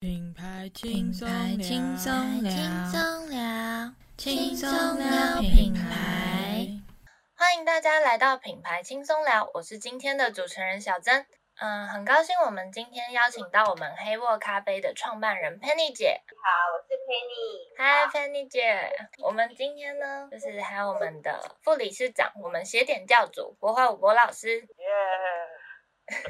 [0.00, 6.66] 品牌轻松聊，轻松聊，轻松聊，轻松聊品牌。
[7.36, 11.26] 欢迎大家来到品牌轻松聊，我是今天的主持人小曾。
[11.60, 16.22] 嗯，很高兴我们今天邀请到我们黑沃咖啡的创办人 Penny 姐。
[16.28, 17.76] 好，我是 Penny。
[17.76, 18.90] 嗨，Penny 姐。
[19.22, 24.60] 我们今天呢，就是还有我们的副理事长，我们鞋点教主国华五柏老师。
[24.60, 24.66] 耶、
[26.08, 26.20] yeah.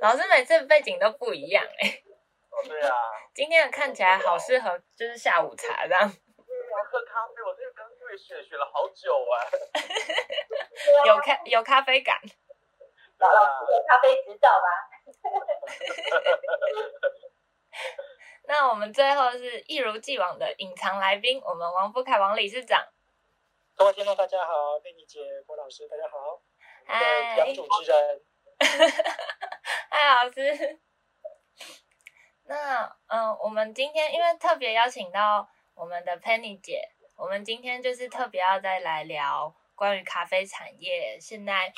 [0.00, 2.04] 老师每次背景都不一样哎、欸。
[2.50, 2.94] 哦，对啊。
[3.34, 6.00] 今天的看起来好适合，就是下午茶这样。
[6.08, 9.34] 对啊，喝咖啡，我这个刚对学学了好久啊。
[11.06, 12.20] 有咖有咖啡感。
[13.18, 14.66] 老师有咖啡执照吧。
[18.48, 22.86] 那我们最后是一如既往的隐藏来宾，我们王福凯王理事长。
[23.74, 26.42] 各位听众大家好，贝妮姐、郭老师大家好。
[26.86, 27.36] 嗨。
[27.36, 28.24] 两主持人。
[28.58, 28.66] 哈
[29.90, 30.80] 嗨，老师。
[32.44, 41.72] 那嗯、我们今天因为特别邀请到我们的 Penny 姐，我们今天就是特别要再来聊关于咖啡产业现在。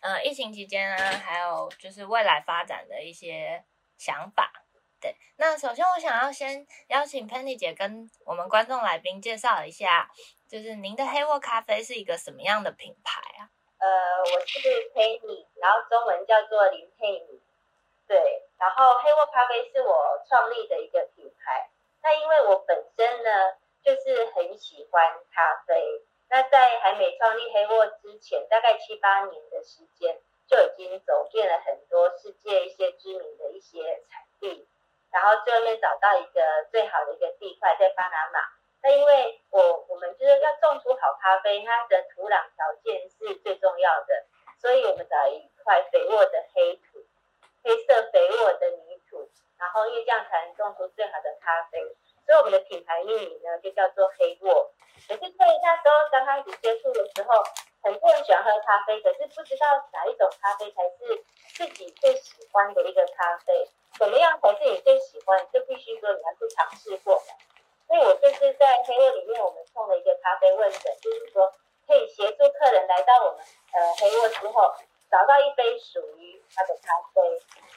[0.00, 3.64] 呃，疫情期间啊，还有就是未来发展的一些
[3.96, 4.52] 想法。
[5.00, 10.10] 对，那首先我想要先邀请 Penny 姐跟我们观众来宾介绍一下，
[10.46, 13.48] 就是您的黑沃咖啡是一个什么样的品牌啊？
[13.84, 13.90] 呃，
[14.32, 17.38] 我是 Penny，然后中文叫做林佩妮。
[18.08, 21.68] 对，然后黑沃咖啡是我创立的一个品牌。
[22.02, 26.00] 那因为我本身呢，就是很喜欢咖啡。
[26.30, 34.66] 那在还没创立黑沃之前，大概七八年的时间，就已经走遍了很多世界一些知名的一些产地，
[35.12, 38.53] 然后最后面找到一个最好的一个地块在巴拿马。
[38.84, 44.26] 那因为我我们就是要种出好咖啡，它的土壤条件是最重要的，
[44.60, 47.00] 所以我们找一块肥沃的黑土，
[47.64, 49.26] 黑色肥沃的泥土，
[49.56, 51.80] 然后因为这样才能种出最好的咖啡。
[52.26, 54.70] 所以我们的品牌命名呢，就叫做黑沃。
[55.08, 57.42] 可是对那时候刚开始接触的时候，
[57.82, 61.24] 很多人喜欢喝咖啡，可是不知道哪一种咖啡才是
[61.56, 63.66] 自己最喜欢的一个咖啡，
[63.98, 67.22] 怎么样才是你最喜欢，就必须说你要去尝试过。
[67.86, 71.52] 所以我就是在黑沃里面，我们创了一个咖啡问诊，就是说
[71.86, 74.74] 可以协助客人来到我们呃黑沃之后，
[75.10, 77.20] 找到一杯属于他的咖啡。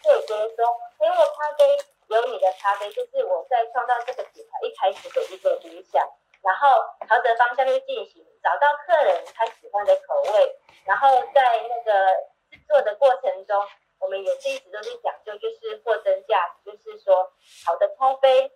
[0.03, 0.66] 所以觉得说
[0.97, 6.07] 黑沃咖啡有你的咖啡，就是我在创造这个品牌一开始的一个理想。
[6.44, 6.69] 然后
[7.09, 12.16] 朝着方向去进行，找到客人他喜欢的口味，然后在那个
[12.50, 13.68] 制作的过程中，
[14.00, 17.34] 我们也是一直都是讲究就是货真价实，就是说
[17.66, 18.50] 好的咖啡，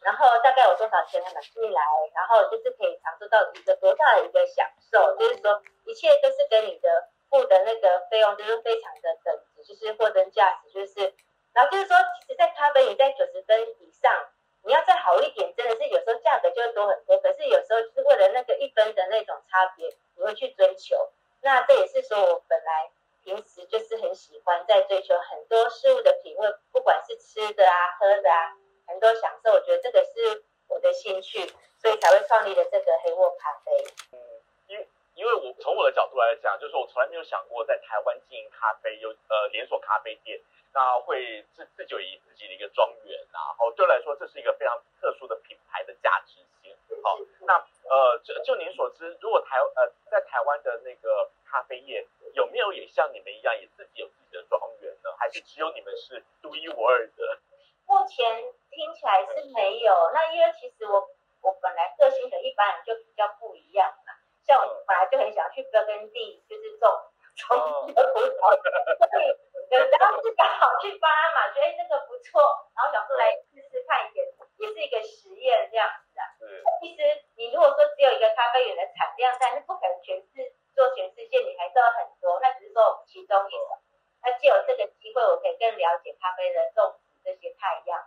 [0.00, 1.82] 然后大概有多少钱才买进来，
[2.14, 11.14] 然后就是可以尝受到一个多大的一个享受，就是说一切都是跟你的付的那个费用就是非常的等值，就是货真价实，就是，
[11.52, 14.28] 然后就是说，其实，在咖啡你在九十分以上。
[14.62, 17.18] 你要再好一点，真的是有时候价格就会多很多。
[17.20, 20.94] 可是有时候就是为了那个一分的那种差别，你会去追求。
[21.40, 22.90] 那这也是说我本来
[23.24, 28.52] 平时就是很喜欢在追求很多事物的品味，不管是吃的啊、喝的啊，
[28.90, 29.52] 很多享受。
[29.52, 31.46] 我觉得这个是我的兴趣，
[31.78, 33.72] 所以才会创立了这个黑沃咖啡。
[34.12, 34.18] 嗯，
[34.66, 40.40] 因为因为我从我的角度来讲，就是我从来没有想过在台湾经营咖啡，有呃连锁咖啡店。
[40.72, 46.72] 那会自自己有以自己的一个庄园，然后对我来说，这是一个非常特殊的品牌的价值性。
[47.02, 47.54] 好，那
[47.88, 55.10] 呃，就就您所知，如果台呃在台湾的那个咖啡业有没有也像你们一样，也自己有自己的庄园呢？
[55.18, 57.38] 还是只有你们是独一无二的？
[57.86, 59.92] 目前听起来是没有。
[60.16, 61.04] 那因为其实我
[61.44, 66.88] 我本来个性的一般人就比较不一样嘛，像我本来就很想去勃艮第，就是种
[67.36, 69.36] 种的葡萄，所以。
[69.70, 72.42] 然后是刚好去巴拿马，觉得这个不错，
[72.74, 74.24] 然后想说来试试看，也
[74.58, 76.20] 也是一个实验这样子的。
[76.42, 76.58] 嗯。
[76.80, 77.04] 其实
[77.36, 83.78] 你如果说只有一个咖啡园的产量，但是不可能全是做全世界，你还是要很多，那只是说其中一种。
[84.24, 88.02] 那既有这个机会，我可以更了解咖啡的种植这些太阳。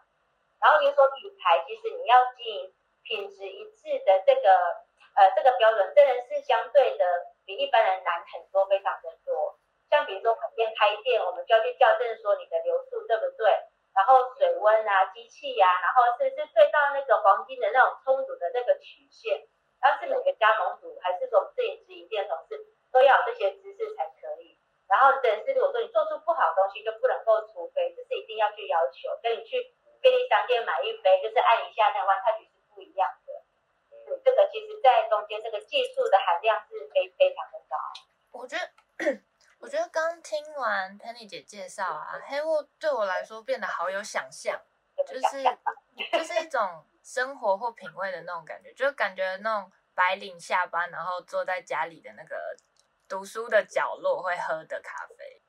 [0.63, 2.71] 然后你说品牌，其实你要经营
[3.03, 4.47] 品质一致的这个
[5.19, 7.03] 呃这个标准，真的是相对的
[7.43, 9.59] 比一般人难很多，非常的多。
[9.91, 13.51] 像比如说门，店开店，我们就要去校正说你的流速对不对，
[13.91, 19.43] 然后水温啊、机器呀、啊，然后是不是对到那个黄金的那种充足的那个曲线，
[19.83, 22.55] 然后是每个加盟主还是说我们自己直营店同事
[22.89, 24.57] 都要有这些知识才可以。
[24.87, 29.11] 然后等于是如果说你做出不好的东西，就不能够除非，这是一定要去要求。
[29.21, 33.31] 跟你去便利商店买一杯，就是按一下那个 One Touch 是不一样的。
[33.89, 37.77] 嗯，这个其实在中间这个技术的含量是非非常的高。
[38.31, 39.23] 我觉得。
[39.63, 44.59] 我觉得刚听完 Penny 姐介绍啊，黑雾对我来说变得好有想象。
[45.07, 45.41] 就是
[46.11, 52.53] 就是一种生活或品味的那种感觉，就感觉那种白领下班然后坐在家里的那个
[53.07, 55.41] 读书的角落会喝的咖啡。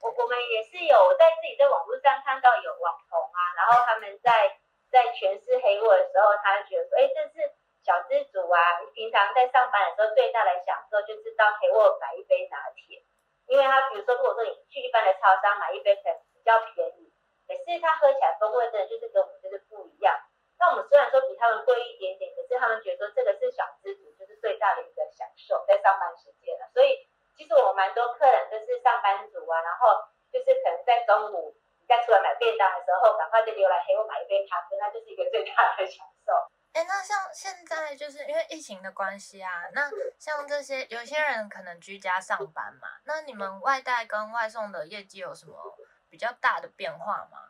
[0.00, 4.58] 我我们也是有在自己在网络上看到有网红啊，然后他们在
[4.90, 7.52] 在诠释黑沃的时候，他觉得说，哎，这是
[7.84, 13.04] 小资族啊，平常在上班的时候最大的享受就是到黑沃买一杯拿铁，
[13.46, 17.12] 因为他比如说如果说你去一般的超商买一杯可能比较便宜。
[17.50, 20.14] 可是他喝起来风味真的就是跟我们就是不一样。
[20.56, 26.70] 那我们虽然说比他们贵一点点，可是他们觉得说这个是小资族，就是最大的一个享受，在上班时间了。
[26.72, 27.09] 所以
[27.40, 29.96] 其实我们蛮多客人就是上班族啊，然后
[30.30, 36.32] 就是可能在中午你再出来买便当的时候，赶快就溜来黑我买一杯咖啡，那就是一个最大的享受。
[36.74, 39.88] 哎，那像现在就是因为疫情的关系啊，那
[40.18, 45.56] 像这些有些人可能居家上班嘛，那你们外带跟外送的业绩有什么？
[46.10, 47.48] 比较大的变化吗？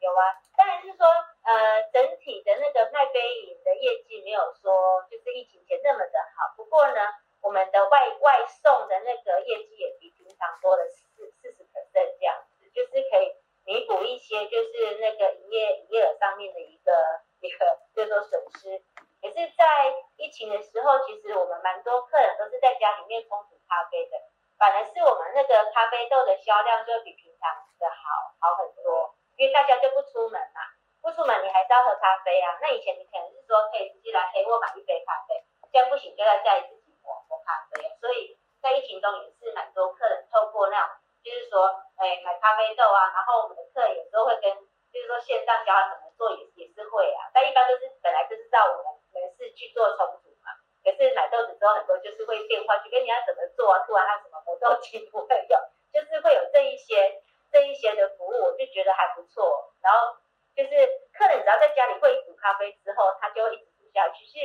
[0.00, 1.04] 有啊，当然是说，
[1.42, 6.54] 呃，整体的那个卖杯饮的业绩没有说就是疫情前那么的好。
[6.56, 7.00] 不过呢，
[7.40, 16.92] 我们的外外送的那个业绩也比平常多了四四十 percent 这样子，就是可以弥补一些就是那个营业营业额上面的一个
[17.40, 18.82] 一个就是说损失。
[19.20, 24.16] 也是，在疫情的时候，其实我们蛮多客人都是在家里面冲煮咖啡的，
[24.56, 27.64] 反而是我们那个咖啡豆的销量就比平常。
[27.78, 30.58] 的好好很多，因为大家就不出门嘛，
[31.00, 32.58] 不出门你还是要喝咖啡啊。
[32.60, 35.38] 那以前你可能是说可以直接来黑沃买一杯咖啡，
[35.70, 37.80] 现在不行就在家里自己磨磨咖啡。
[37.96, 40.92] 所以在疫情中也是蛮多客人透过那种，
[41.24, 44.52] 就是说，哎，买咖啡豆啊，然后我们的客人有时候会跟，
[44.92, 47.32] 就是说线上教他怎么做也也是会啊。
[47.32, 50.52] 但一般都是本来就是照我们门市去做冲煮嘛，
[50.84, 55.56] 可是买豆子之后很多就是会变化，去跟你要怎么做啊，突然他什么磨豆机不会用，
[55.88, 57.24] 就是会有这一些。
[57.50, 60.18] 这一些的服务我就觉得还不错，然后
[60.54, 60.68] 就是
[61.16, 64.26] 客人只要在家里会煮咖啡之后，他就会一直煮下去。
[64.26, 64.36] 是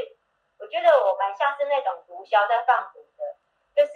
[0.60, 3.22] 我觉得我蛮像是那种毒枭在放毒的，
[3.76, 3.94] 就是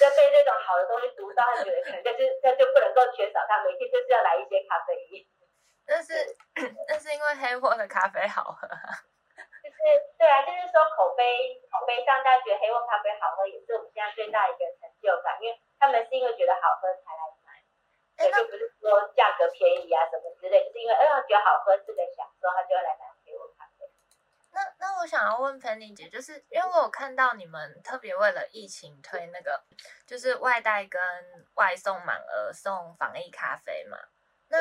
[0.00, 5.26] 在被那种好的东西毒到，他觉得可能就是这就不能够缺少，它每天就是要来一些咖啡因。
[5.86, 6.12] 但是
[6.88, 9.78] 那是因为黑沃的咖啡好喝，就是
[10.18, 17.62] 对啊，就是说口碑口碑上大家觉得黑沃咖啡好喝，也是我们现在最大的一个成就感，因为他们是因为觉得好喝才来买。
[18.18, 23.06] 对，就不是说价格便宜啊什么之类，就是因为哎呀觉得好喝，这个享受，他就会来买。
[24.58, 29.62] 那那我想要问 Penny 姐，就是因为我有看到你们特别为了疫情推那个，
[30.04, 31.00] 就是外带跟
[31.54, 33.96] 外送满额送防疫咖啡嘛？
[34.48, 34.58] 那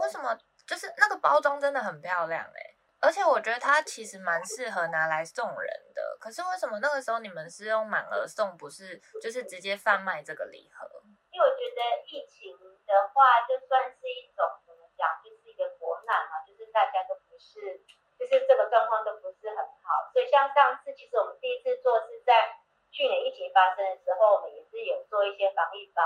[0.00, 2.76] 为什么就是那个包装真的很漂亮哎、欸？
[3.00, 6.16] 而且我觉得它其实蛮适合拿来送人的。
[6.20, 10.86] 可是为什么那个时候你们是用满额送，不是就是直接贩卖这个礼盒？
[11.32, 12.56] 因为我觉得疫情。
[12.92, 17.80] 的话，就算是一种怎么讲，就是一个国难嘛，就是大家都不是，
[18.18, 20.12] 就是这个状况都不是很好。
[20.12, 22.58] 所以像上次，其实我们第一次做是在
[22.90, 26.02] 去年疫情发生的时候，我们也是有做一些防疫包，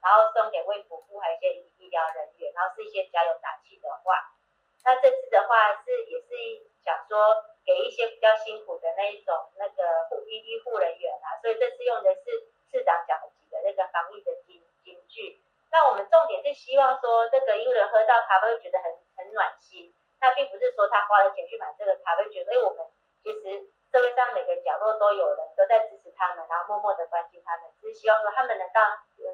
[0.00, 4.32] 然后送给卫福部还有一些医医疗人员，然后是一些加油打气的话。
[4.84, 15.40] 那这次的话是也是想说给一些比较辛苦的那一种那个护医医护人员啊，所以这次用的是市长讲的几个那个防疫的金金句。
[15.70, 19.92] 那我们重点是希望说，这个医护人喝到咖啡会觉得很很暖心。
[20.20, 22.86] 那并不是说他花了钱去买这个咖啡，觉得哎，我们
[23.22, 23.40] 其实
[23.90, 28.80] 社会上每个角落都有人都在支持他们，然后默默的关心他们，只是希望说他们能到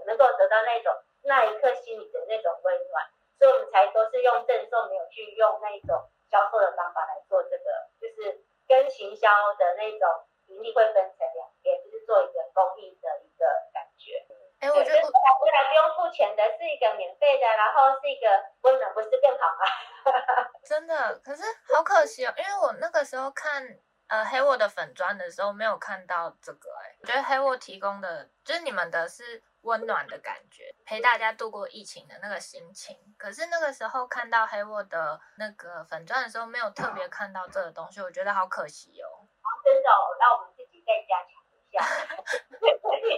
[0.06, 3.10] 能够得到那种那一刻心里的那种温暖。
[3.38, 14.26] 所以我们才都是用赠送，没有去用那种销售的方法来做这个，就是跟行销的那种盈利会分成两边，就是做一个公益的一个感觉。
[14.60, 18.28] 哎，我觉得我来不用付钱的，是一个免费的，然后是一个
[18.60, 20.50] 温暖，不是更好吗？
[20.62, 21.42] 真的，可是
[21.72, 23.66] 好可惜哦，因为我那个时候看
[24.08, 26.68] 呃黑沃的粉专的时候，没有看到这个。
[26.84, 32.98] 哎，我觉得黑沃提供的就是你们的是温暖的感觉，陪大家度过疫情的那个心情。
[33.16, 39.08] 可是那个时候看到黑沃的那个粉钻的时候，没有特别看到这个东西，我觉得好可惜哦。
[39.40, 39.88] 好，真的，
[40.18, 41.32] 那我们自己再加强。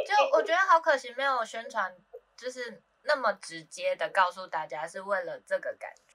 [0.06, 1.92] 就我 觉得好可惜，没有宣传，
[2.36, 6.11] 就是那么直接的告诉大家是为了这个感觉。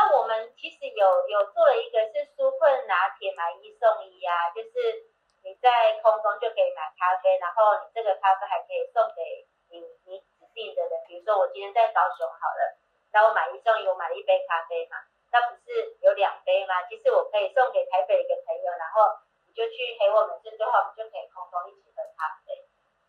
[0.00, 5.12] 那我们其实有有做了一个是舒困拿铁买一送一啊，就是
[5.44, 12.80] 你在空中就可以买咖啡，然后你这个咖啡还可以送给你你指定的人，比如说我今天在高雄好了，
[13.12, 14.96] 那我买一送一，我买了一杯咖啡嘛，
[15.30, 15.68] 那不是
[16.00, 16.88] 有两杯吗？
[16.88, 19.04] 其实我可以送给台北一个朋友，然后
[19.44, 19.52] 你。
[19.52, 22.54] 就去陪我们，这句话我们就可以空中一起喝咖啡，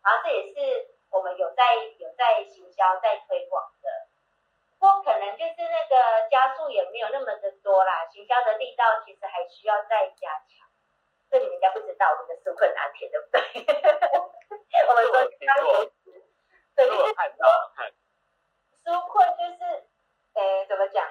[0.02, 1.62] 然后这也是我们有在
[1.96, 4.11] 有在行销在推广的。
[4.82, 10.66] 说可能就是那个加速也没有那么的多啦，行销的力道其实还需要再加强。
[11.30, 13.40] 这你们应该不知道我们的纾困拿铁对不对？
[14.90, 15.62] 我们说刚开
[16.02, 16.26] 始，
[16.74, 17.14] 对，就是
[18.84, 19.86] 纾困就是，
[20.34, 21.06] 诶，怎么讲？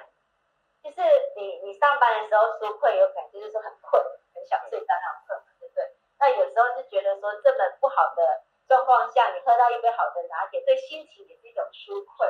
[0.84, 1.00] 就是
[1.36, 4.02] 你你上班的时候纾困有可能就是很困，
[4.34, 5.96] 很想睡觉那种困，对不对？
[6.20, 12.28] 那有时候就觉得说这么不好的状况下，你喝到一杯好的拿铁，对心情也是一种纾困。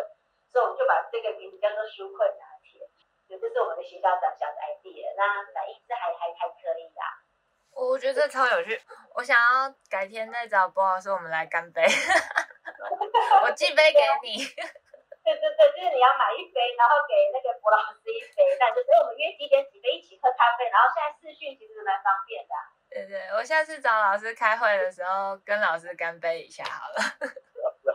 [0.53, 2.85] 所以我们就把这个名字叫做纾困拿铁，
[3.25, 7.17] 就这是我们的学校长想的 idea，那反应是还还还可以啦。
[7.73, 8.79] 我觉得超有趣，
[9.17, 11.81] 我想要改天再找博老师，我们来干杯。
[13.43, 14.45] 我寄杯给你。
[15.25, 22.55] 对对对，就是你要买一杯，然后给那个博老师一杯，那就是我们约几点几杯一起喝咖啡，然后现在视讯其实蛮方便的。
[22.91, 26.99] 对对，我下次找老师开会的时候，跟老师干杯一下好了。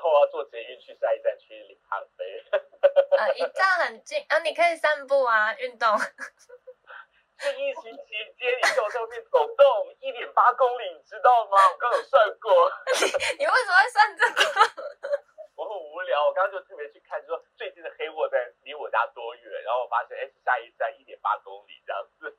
[0.08, 2.44] 我要坐捷运去下一站去领咖啡。
[3.18, 5.98] 呃， 一站很近，啊，你可以散步啊，运动。
[7.38, 11.58] 这疫情期间，你在外面走动一点八公里，你知道吗？
[11.70, 12.72] 我刚有算过。
[13.38, 14.42] 你为什么会算这个？
[15.56, 22.38] 我很无聊，我刚刚就特别去看，就说最近的黑沃在离我家多远，然后我发现，哎，下一站一点八公里这样子。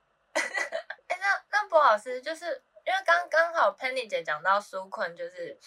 [1.09, 2.47] 哎，那那波老师，就是
[2.85, 5.59] 因为刚刚好 Penny 姐讲到纾困，就是。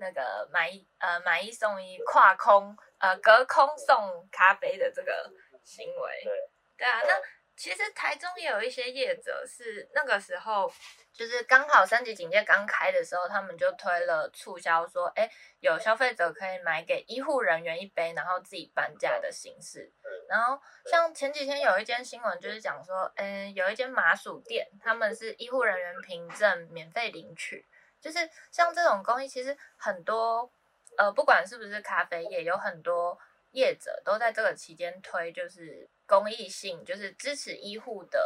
[0.00, 5.30] 那个买一呃买一送一跨空呃隔空送咖啡的这个
[5.62, 6.32] 行为，对
[6.78, 7.14] 对啊，那
[7.56, 10.72] 其实台中也有一些业者是那个时候
[11.12, 15.30] 就是刚好三级警戒刚开的时候，他们就推了促销，说哎
[15.60, 19.92] 有消费者可以买给医护人员一杯，然后自己半价的形式。
[20.26, 27.66] 然后像前几天有一间新闻就是讲说，嗯有一间麻薯店，他们是医护人员凭证免费领取。
[28.00, 28.18] 就是
[28.50, 30.50] 像这种公益，其实很多，
[30.96, 33.18] 呃，不管是不是咖啡业，有很多
[33.52, 38.18] 业者都在这个期间推，就是公益性，就是支持医护的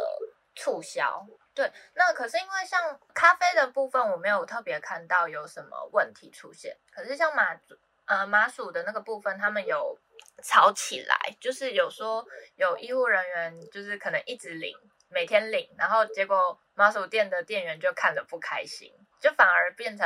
[0.55, 1.27] 促销。
[1.53, 6.75] 对，那可是因为像咖啡的部分，我没有特别看到有什么问题出现。
[6.91, 7.57] 可是像马，
[8.05, 9.97] 呃，麻薯的那个部分，他们有
[10.43, 14.75] 吵起来，就是有说有医护人员就是可能一直领，
[15.07, 18.93] 每天领，然后结果麻薯店的店员就看着不开心。
[19.25, 20.05] 就反而变成，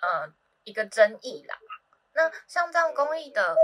[0.00, 1.58] 呃，一个争议啦。
[2.14, 3.54] 那像这样公益的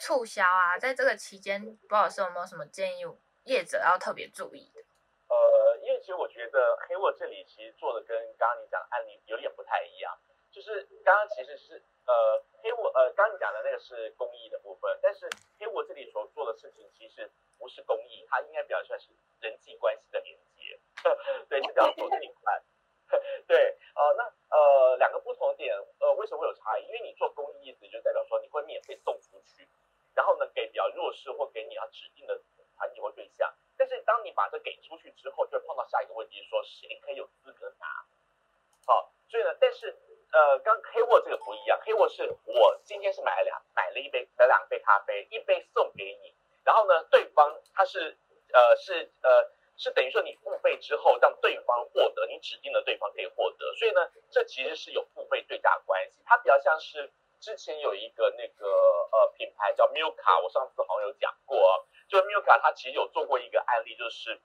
[0.00, 3.04] 促销啊，在这个期间，不老师有没有什么建议
[3.44, 4.80] 业者要特别注意的？
[5.28, 10.16] 呃，因为其实我觉得黑沃这里其实做的跟刚刚你讲案例有点不太一样，
[10.50, 19.08] 就是刚刚其实是呃黑沃呃刚刚你讲的那个是公益的部分，但是黑沃这里所做的事情其实不是公益，它应该比较算是
[19.40, 20.80] 人际关系的连接，
[21.50, 22.62] 对，是比较做这一块。
[23.48, 23.56] 对，
[23.94, 24.24] 呃，那
[24.54, 26.84] 呃，两个不同点，呃，为什么会有差异？
[26.86, 29.66] 因为你做公益意思就代表说你会免费送出去，
[30.14, 32.38] 然后呢，给比较弱势或给你要指定的
[32.76, 33.52] 团体或对象。
[33.78, 37.86] 但是当你把这给出去之后，就会碰到下一个问题，说谁可以有资格拿？
[38.86, 39.96] 好、所以呢，但是
[40.32, 46.34] 呃，刚黑沃这个不一样，黑沃是我今天是买了两买了一杯买了两杯咖啡，一杯送给你，
[46.64, 48.18] 然后呢，对方他是
[48.52, 49.57] 呃是呃。
[49.78, 56.20] 是等于说你付费之后，让对方获得，你指定的对方可以获得，所以呢，这其实是有付费对价关系。
[56.26, 57.08] 它比较像是
[57.40, 58.66] 之前有一个那个
[59.12, 64.40] 呃品牌叫 Milka，我上次好像有讲过，就 Milka 它其实有做过一个案例，就是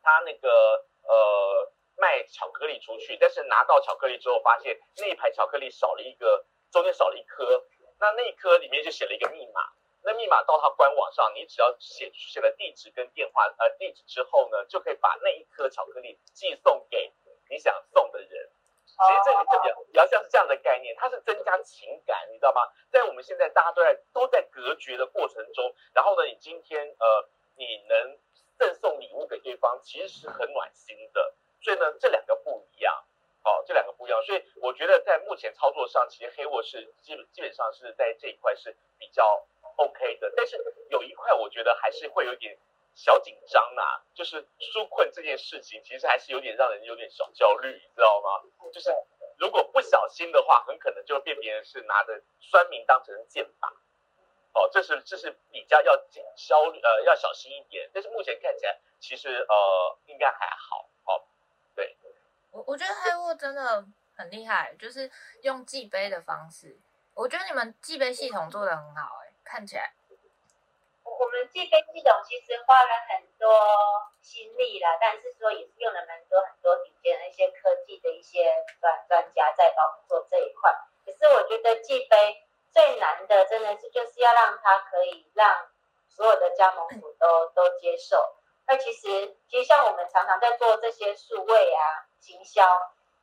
[0.00, 7.64] 他那个呃卖巧克力出去，但是拿到巧克力之后，发现那一排巧克力少了一个，中间少了一颗，
[7.98, 9.72] 那那一颗里面就写了一个密码。
[10.06, 17.12] 那密码到他官网上，你只要写写了地址跟电话，呃，地址之后呢，就可以把那一颗巧克力寄送给
[17.50, 18.48] 你想送的人。
[18.86, 22.62] 其实这里就比较比较像是这样的概念，它是增加情感，你知道吗？
[22.88, 28.16] 在我们现在大家都在都在隔绝的过程中，然后呢，你今天呃，你能
[28.56, 31.34] 赠送礼物给对方，其实是很暖心的。
[31.60, 33.04] 所以呢，这两个不一样，
[33.42, 34.22] 哦，这两个不一样。
[34.22, 39.44] 所以我觉得在目前操作上，其实黑沃是基本基本上是在这一块是比较。
[39.76, 40.56] OK 的，但是
[40.90, 42.58] 有一块我觉得还是会有点
[42.94, 48.42] 小紧张啊，就是纾困这件事情，其实还是有点让人有点小焦虑，你知道吗？
[48.72, 48.90] 就是
[49.38, 53.68] 如果不小心的话，很可能就会变别人是拿着酸民当成剑靶，
[54.54, 61.22] 哦，这是这是比较要紧焦虑呃要小心一点，但是目前看起来其实呃应该还好，哦，
[61.74, 61.96] 对，
[62.50, 65.10] 我我觉得黑沃真的很厉害，就是
[65.42, 66.78] 用寄杯的方式，
[67.12, 69.94] 我觉得你们寄杯系统做的很好，欸，看起来，
[71.04, 73.48] 我们寄杯系统其实花了很多
[74.20, 80.74] 心力啦，但是说也是用了蛮多很多顶尖的一些科技的一些专专家在帮我们做这一块。
[81.06, 85.68] 可是我觉得寄杯最难的真的是就是要让它可以让
[86.08, 88.34] 所有的加盟主都都接受。
[88.66, 92.66] 那其实其实像我们常常在做这些数位啊行销，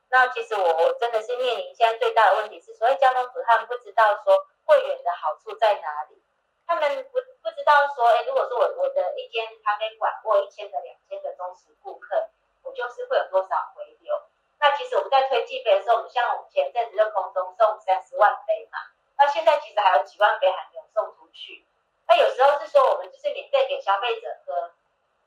[0.08, 6.22] 那其实我我真的是面临现在最大的问题是，所谓加盟主他们不知道说会员的好处在哪里，
[6.66, 12.30] 他们不不知道说，哎，如果说我我的一间咖啡馆，过一千个两千个忠实顾客，
[12.62, 14.22] 我就是会有多少回流。
[14.58, 18.78] 那其实我们在推季杯的时候，我们像我们前阵子就空中送三十万杯嘛，
[19.18, 21.66] 那现在其实还有几万杯还没有送出去。
[22.06, 24.72] 那有时候是说我们就是免费给消费者喝，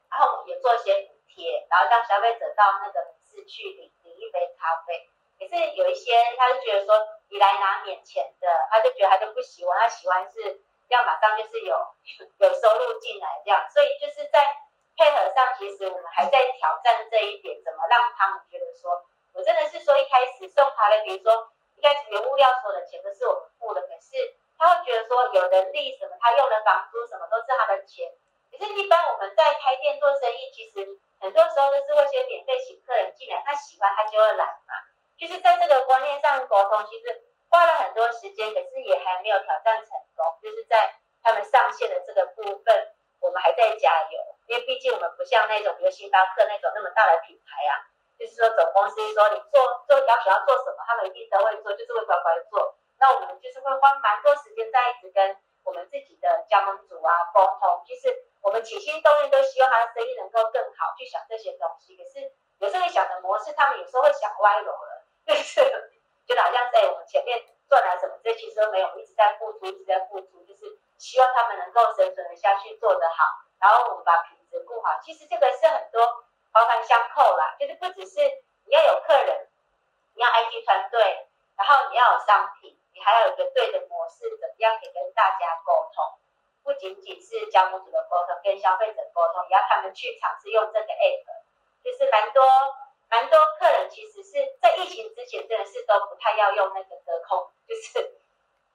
[0.09, 5.09] 然后也做一些补贴，然后让消费者到那个市去领领一杯咖啡。
[5.39, 11.75] 可是有一些他就觉得说你来拿免钱的，他就觉得他就不喜欢，他喜欢是要马上就是有
[12.39, 14.55] 有收入进来这样，所以就是在
[14.97, 19.05] 配合上，其实我们还在挑战这一点，怎么让他们觉得说。
[19.33, 28.09] 我真的是说，一开始送他的，比如说一开始原物料所有的钱都是我们付的，可是他会觉得说有人力什么，他用的房租什么都是他的钱。
[28.49, 34.73] 可是，一般我们在开店做生意，其实很多时候都是会先免费请客人进来，他喜欢他就会来嘛。
[35.17, 40.39] 就是在这个观念上沟通，其实花了很多时间，可是也还没有挑战成功。
[40.41, 47.89] 就是在他们上线的这个部分，我们还在加油，因为毕竟我们不像那种比如星巴克那种那么大的品牌啊。
[48.17, 52.73] 就是说，总公司说你做做要求要做什么，他们一定都会做，就是会乖乖做。
[52.97, 57.85] 那我们就是会花蛮多时间在一直跟我们自己的加盟主啊沟通。
[57.85, 58.09] 就是
[58.41, 61.95] 我们起心动念都希望他的生意能够更好，去想这些东西。
[61.95, 64.96] 可是有时候你想的模式，他们有时候会想歪楼了，
[65.27, 65.61] 就是
[66.25, 73.25] 就好像在我们前面赚了什么，这其实都没有，一直在付出，一直在付出，就是希望他们能够生存的下去，做得好，
[73.59, 74.97] 然后我们把品质顾好。
[75.03, 76.23] 其实这个是很多。
[76.53, 78.17] 环环相扣啦，就是不只是
[78.65, 79.47] 你要有客人，
[80.15, 86.17] 你要 IT 团队，然后你要有商品，你还要有一个对的模式，怎么样可以跟大家沟通？
[86.63, 91.25] 不仅仅是加盟主的沟通，跟消费者沟通，也要他们去尝试用这个 app。
[91.83, 92.43] 就是蛮多
[93.09, 98.19] 蛮多客人其实是在疫情之前，真的是都不太要用那个折扣，就是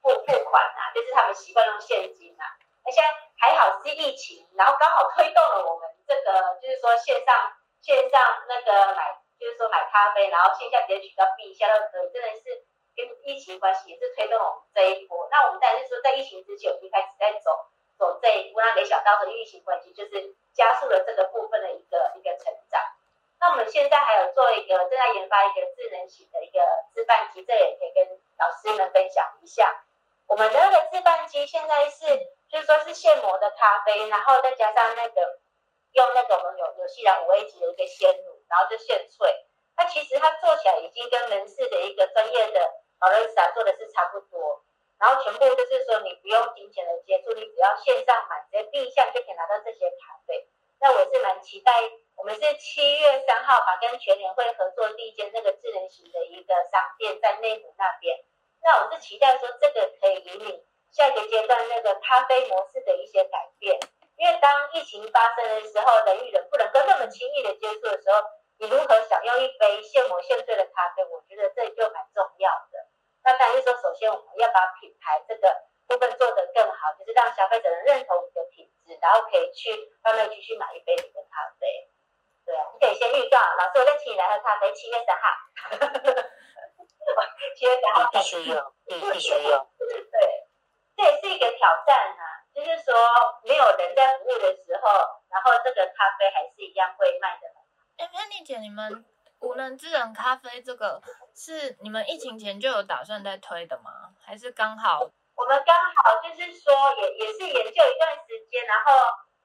[0.01, 2.45] 付付款啊， 就是他们习惯用现金啊。
[2.85, 3.01] 而且
[3.39, 7.53] 还好是疫情，然后刚好推动了我们这个，就是说线上。
[7.83, 12.63] 线上那个买，就是说买咖啡，然后线下直接取到币下都可以，真的是
[12.95, 15.27] 跟疫情关系也是推动了我们这一波。
[15.33, 17.51] 那我们当然是说，在疫情之前，我们一开始在走
[17.99, 22.81] 走这一步，那没想到的疫情关系，就是加速了这个部分的一个一个成长。
[23.43, 26.61] 那我们现在还有做一个正在研发一个智能型的一个
[26.95, 28.07] 自贩机，这也可以跟
[28.39, 29.83] 老师们分享一下。
[30.29, 32.07] 我们的那个自贩机现在是，
[32.49, 35.41] 就是说是现磨的咖啡，然后再加上那个。
[35.93, 39.29] 用那种我们有有西兰五 A 级的一个鲜乳，然后就现萃。
[39.77, 44.65] 那其实它做起来已经跟门市的一个专业的保乐斯做的是差不多。
[44.99, 50.49] 然后全部就是说你不用金钱的接触，你只要线上买，直接定向就可以拿到这些咖啡。
[50.83, 51.71] 那我是蛮期待，
[52.17, 58.19] 我们是七月三号把跟全联会合作第一间那个智能型的一个商店在内湖那边。
[58.61, 63.79] 那我是期待说这个可以引领下一个阶段那个咖啡模式的一些改变。
[64.17, 68.19] 因为当疫情发生的时候，人与人不能够那么轻易的接触的时候，
[68.59, 71.05] 你如何享用一杯现磨现萃的咖啡？
[71.05, 72.91] 我觉得这就蛮重要的。
[73.23, 79.71] 那当然是说，首先我们要把品牌这个部分做得更好，就是让消费者能认同你的品质，然后可以去
[80.03, 81.89] 慢慢继续买一杯你的咖啡。
[82.45, 85.29] 对啊，你可以先预告，老师我再请你来喝咖啡，七月三号。
[87.57, 89.67] 七月三号必须要，必必须要。
[89.79, 90.49] 对，
[90.97, 92.43] 这也是一个挑战啊。
[92.55, 92.95] 就是说，
[93.45, 94.89] 没有人在服务的时候，
[95.29, 97.49] 然后这个咖啡还是一样会卖的。
[97.97, 99.05] 哎，Penny 姐，你们
[99.41, 101.01] 无人智能咖啡这个
[101.35, 104.15] 是你们疫情前就有打算在推的吗？
[104.21, 105.09] 还是刚好？
[105.37, 108.93] 我们刚好就是说也，也是研究一段时间，然后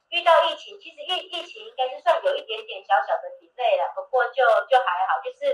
[0.10, 5.54] 遇到疫情，其实疫疫情应该是算有一点点小小的 delay 了，不过就就还好，就是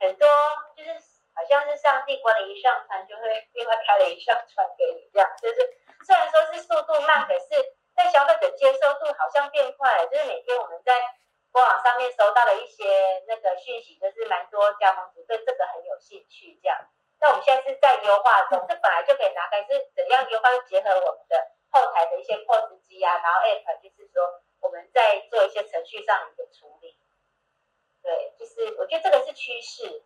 [0.00, 0.28] 很多
[0.76, 0.92] 就是
[1.34, 5.58] 好像是上帝关了一扇窗，就会另外开了一扇窗给你，这样就是。
[6.02, 7.46] 虽然说是速度慢，可是
[7.94, 10.06] 在消费者接受度好像变快了。
[10.06, 10.96] 就是每天我们在
[11.52, 16.58] 官网上面收到了一些那个讯息，就是蛮多加盟主对这个很有兴趣。
[16.62, 16.78] 这样，
[17.20, 20.48] 那我们现在是在优化中，这本来就可以拿开，是怎样优化？
[20.66, 21.36] 结合我们的
[21.70, 26.98] 后台的一些 POS 机啊，然后 App，就是说我们在做一些程序上的一个处理。
[28.02, 30.02] 对，就是我觉得这个是趋势，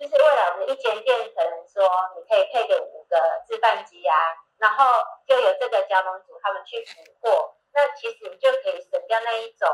[0.00, 1.84] 就是未来我们一间店可能说
[2.16, 4.16] 你可以配个五个自贩机啊。
[4.58, 4.86] 然后
[5.26, 9.68] 就有这个加盟组他们去补货，那其实你就可以省掉那一种，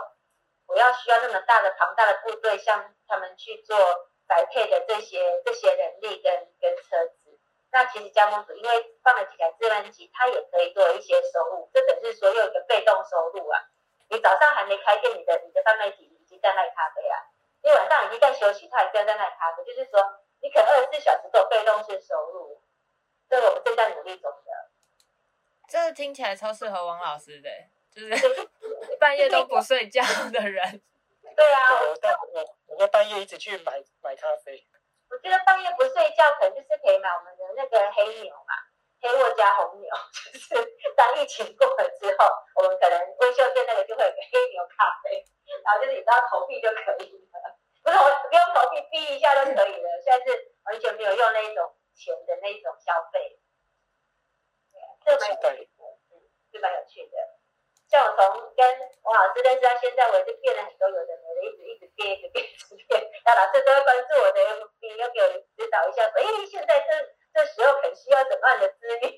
[0.67, 3.79] 不要需要那么大的庞大的部队，像他们去做
[4.33, 7.39] 宅配的这些这些人力跟跟车子。
[7.71, 13.61] 那其实加盟主因为放了几台制冷机，它也可以做一些收入，这等于说有一个被动收入啊。
[14.09, 17.17] 你早上还没开店，你的你的贩卖机已经在卖咖啡啊，
[17.63, 22.61] 你晚上已经在休息，他还在在卖咖啡，就是说你可能二十四小时都有被动式收入。
[23.29, 24.71] 这个我们正在努力中的。
[25.67, 27.49] 这个听起来超适合王老师的，
[27.91, 28.49] 就是
[29.01, 30.83] 半夜都不睡觉的人。
[31.35, 34.67] 对啊，我我我会半夜一直去买买咖啡。
[35.11, 38.55] 我觉得半夜不睡觉，可能就是可以买我们的那个黑牛嘛，
[39.01, 39.91] 黑沃加红牛。
[40.33, 45.25] 就是当疫情过了之后，我们可能微秀店那个就会有个黑牛咖啡，
[45.65, 49.89] 然后就是你知道投币就可以了，不是我不用投币，逼一下就可以了。
[50.03, 53.39] 现在是完全没有用那一种钱的那一种消费。
[55.05, 57.42] 对，这蛮有趣的，嗯，是蛮有趣的。
[57.93, 58.65] 像我从跟
[59.05, 63.13] 王老师认识到现在，我也是变了很多有的没的，一直一直变，一直变，一直变。
[63.23, 66.89] 那老师都会关注我的 FB，要给我指导一下，说，哎，现在这
[67.35, 69.13] 这时候很需要怎么样的资源，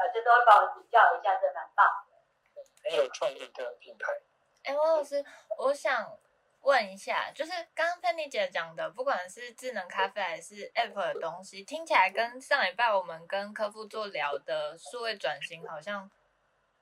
[0.00, 2.64] 老师都会帮我指教一下，这蛮棒的。
[2.82, 4.16] 很有创意的品牌。
[4.64, 5.22] 哎，王老师，
[5.58, 6.18] 我想
[6.62, 16.10] 问一下，就是刚刚 Penny 姐讲的，不管是智能咖啡还是 App 的东西，听起来跟上礼拜我们跟客户做聊的数位转型好像。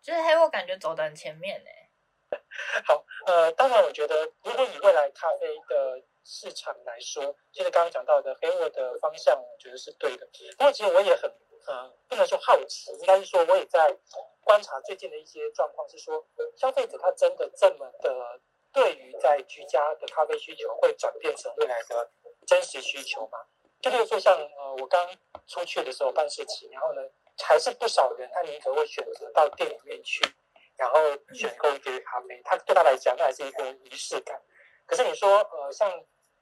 [0.09, 1.71] 就是黑沃感觉走的很前面呢。
[2.87, 10.27] 好，呃，当然，我觉得如果以未来咖啡的市场来说，就是刚刚讲到的黑沃的方向，我觉得是对的。
[10.57, 11.31] 不过，其实我也很
[11.67, 13.95] 呃，不能说好奇，应该是说我也在
[14.41, 18.41] 观察最近的一些状况，是说消费者他真的这么的
[18.73, 22.11] 对于在居家的咖啡需求会转变成未来的
[22.47, 23.45] 真实需求吗？
[23.83, 25.07] 就比如说像呃，我刚
[25.47, 27.03] 出去的时候办事情，然后呢。
[27.45, 30.21] 还是不少人，他宁可会选择到店里面去，
[30.77, 30.99] 然后
[31.35, 32.41] 选购一杯咖啡。
[32.45, 34.41] 他对他来讲，那还是一个仪式感。
[34.87, 35.91] 可是你说，呃，像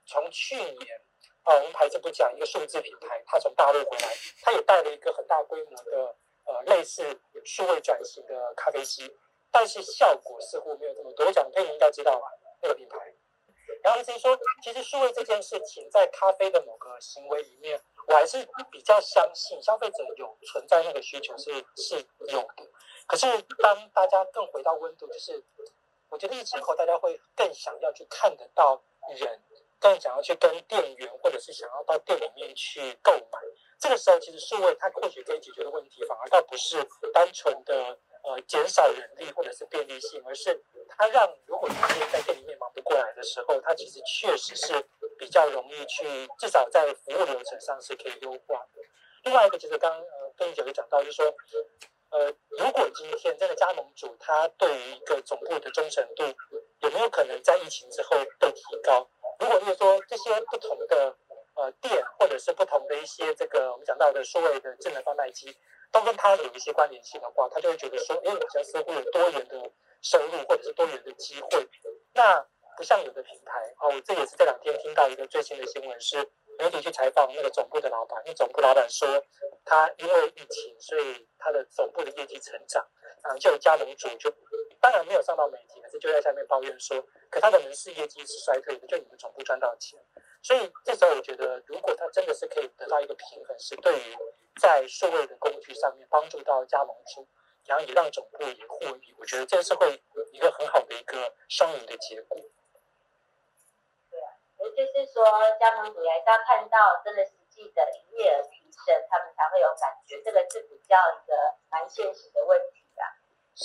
[0.07, 1.01] 从去年，
[1.43, 4.09] 啊、我们牌子不讲一个数字品牌，他从大陆回来，
[4.43, 9.11] 他也带了一个很大规模的，呃，类似数位转型的咖啡机，
[9.51, 11.27] 但是效果似乎没有这么多。
[11.27, 12.27] 我讲，你应该知道吧，
[12.63, 13.13] 那个品牌。
[13.87, 17.81] 然后意思说，其实数位这件事情在咖啡的某个行为里面。
[18.09, 21.97] 我还是比较相信消费者有存在那个需求是是
[22.29, 22.65] 有的，
[23.05, 23.27] 可是
[23.61, 25.43] 当大家更回到温度，就是
[26.09, 28.81] 我觉得疫情后大家会更想要去看得到
[29.17, 29.43] 人，
[29.81, 33.41] 更想要去跟店员或者是想要到店里面去购买。
[33.81, 36.77] 这个时候其实数位它或许可以解决的问题，反而倒不是
[37.13, 44.85] 单纯的呃减少人力或者是便利性，而是它让如果他在店里面忙不过来的时候，它其实确实是。
[45.19, 48.83] 比较容易去，至少在服务流程上是可以优化的。
[49.23, 51.35] 另外一个，其实刚刚呃，跟姐姐讲到，就是说，
[52.11, 56.23] 呃，如果今天这个加盟主他对于一个总部的忠诚度
[56.81, 59.09] 有没有可能在疫情之后被提高？
[59.41, 61.17] 如果就是说这些不同的
[61.55, 65.57] 呃店或者是不同的一些这个我们讲到的所谓的智能贩卖机
[65.97, 69.71] 都跟他有一些关联性的话，他就会觉得说，哎，好像似乎有多元的
[70.03, 71.67] 收入或者是多元的机会。
[72.13, 76.19] 那不像有的品牌哦，我这也是这两天听到一个最新的新闻，是
[76.59, 79.09] 媒体去采访那个总部的老板，那总部老板说，
[79.65, 82.87] 他因为疫情，所以他的总部的业绩成长，
[83.23, 84.31] 啊，就有加盟主就
[84.81, 89.99] 当然没有上到媒体，可是就在下面抱怨说，可他的人事业绩是衰退的，就你们总部赚到钱，
[90.43, 94.17] 所以这时候我觉得，如果他真的是可以得到一个平衡，是对于
[94.61, 97.27] 在数位的工具上面帮助到加盟主，
[97.67, 102.39] 然后也让总部也获益，我觉得这是会一个很好的一个双赢的结果。
[104.11, 105.25] 对啊，也就是说，
[105.61, 110.23] 加盟主还是要看到真的实际的营业额提升，他们才会有感觉。
[110.23, 113.03] 这个是比较一个蛮现实的问题的。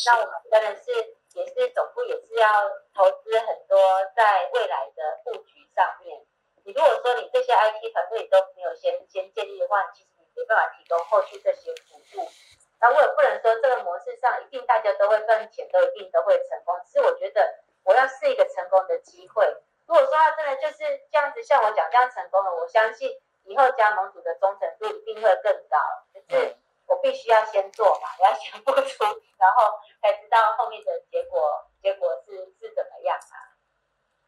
[0.05, 3.77] 那我们真的是也是总部也是要投资很多
[4.15, 6.25] 在未来的布局上面。
[6.63, 12.29] 你如果说你这些 IT 团队都没有先先建立的话，其实你没办法提供后续这些服务。
[12.79, 16.75] 那我也不能说这个模式上一定大家都会赚钱，都一定都会成功。
[16.83, 19.45] 只是我觉得我要试一个成功的机会。
[19.85, 20.77] 如果说他真的就是
[21.11, 25.77] 这样子，像我讲这样成功了，我相信以后加盟主的忠诚度一定会更高。
[26.13, 26.55] 可是
[26.87, 29.03] 我必须要先做嘛，我要先付出，
[29.37, 33.53] 然后才知道后面的结果，结果是是怎么样啊？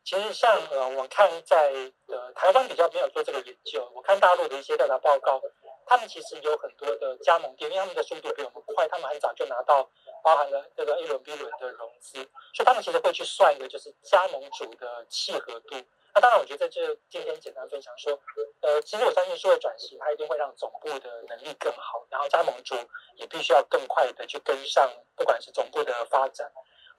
[0.04, 1.72] 其实像呃，我看在
[2.08, 5.42] 呃台湾比较没有做这个研究，我看大陆的一些调查报告，
[5.86, 9.90] 他们其实有很多的加盟店，因为他们的速度比我们快，他们很早就拿到。
[10.24, 12.14] 包含了这个 A 轮、B 轮的融资，
[12.54, 15.76] 所以他们其实会去算一个就是加盟主的契合度。
[16.16, 18.18] 那当然，我觉得这今天简单分享说，
[18.62, 22.74] 呃，其实我相信数位转型，它一定会让总部的能力更好，然后加盟主
[23.18, 26.50] 也必须要更快的去跟上，不管是总部的发展，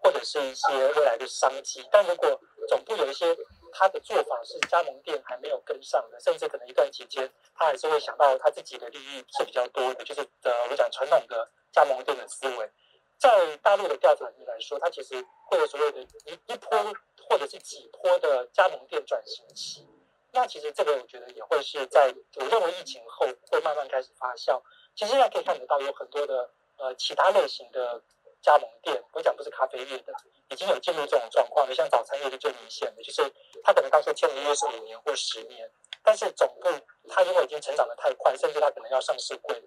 [0.02, 1.82] 或者是一些未来的商机。
[1.90, 3.34] 但如果总部有一些
[3.74, 12.70] 他的做法是加盟店还没有跟上的，甚至可能一段期间他还是会想到他自己的利益是比较多的，就是呃我讲传统的加盟店的思维。
[13.18, 15.14] 在大陆的调查里来说，它其实
[15.46, 16.94] 会有所谓的一一波
[17.28, 19.86] 或者是几波的加盟店转型期。
[20.32, 24.60] 那其实这个我觉得也会是在我认为疫情后会慢慢开始发酵。
[24.94, 28.02] 其实现在可以看得到有很多的呃其他类型的
[28.44, 30.12] 加盟店，我讲不是咖啡业的，
[30.50, 31.74] 已经有进入这种状况的。
[31.74, 33.22] 像早餐业是最明显的，就是
[33.62, 35.70] 他可能当初签的约是五年或十年，
[36.02, 36.68] 但是总部
[37.08, 39.62] 他因为已经成长的太快，甚至他可能要上市柜。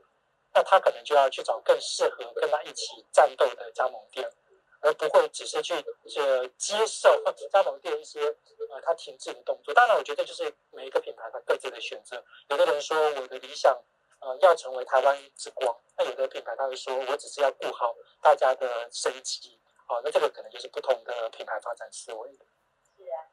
[0.54, 4.28] 那他可能就要去找更适合跟他一起战斗的加盟店，
[4.82, 5.74] 而不会只是去
[6.18, 8.22] 呃接受加盟店一些
[8.70, 9.74] 呃他停滞的动作。
[9.74, 12.24] 当然，我觉得就是每一个品牌他各自的选择。
[12.50, 13.78] 有的人说我的理想
[14.20, 19.60] 呃要成为台湾之光，那有的品牌他会说我只是要顾好大家的生计。
[19.88, 22.30] 好，那这个可能就是不同的品牌发展思维。
[22.34, 23.24] 是啊，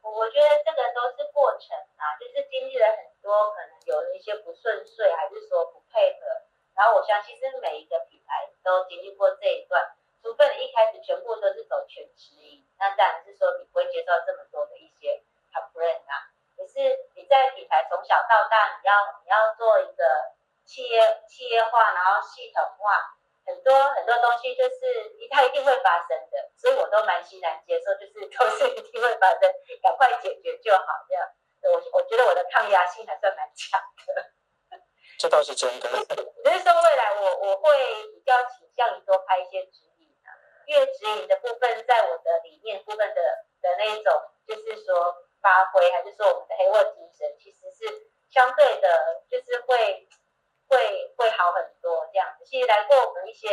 [0.00, 6.26] 我觉得这个都是过程啊，就是经历了很多，可能有一些不顺遂，还是说不配合。
[6.74, 15.20] 然后我相信，是每一个品牌都经历过这一段，除非你一开始全部都是走全直营，那当然是说你不会接受这么多的一些
[15.52, 16.29] c o m p l a i n 啊。
[16.70, 20.04] 可是你在品牌从小到大，你要你要做一个
[20.64, 23.10] 企业企业化，然后系统化，
[23.44, 24.78] 很多很多东西就是
[25.30, 29.52] 它一定会发生的，所以我都蛮欣然接受，就是都是一定会发生，
[29.82, 31.26] 赶快解决就好这样。
[31.62, 34.30] 我我觉得我的抗压性还算蛮强的。
[35.18, 35.88] 这倒是真的。
[36.06, 40.30] 只是说未来我我会比较倾向于多拍一些指引的，
[40.66, 43.20] 因为指引的部分在我的理念部分的
[43.60, 44.14] 的那一种，
[44.46, 50.08] 就是说发挥，还是说我们的黑沃精神，其实是相对的，就是会
[50.68, 52.44] 会会好很多这样子。
[52.44, 53.48] 其实来过我们一些，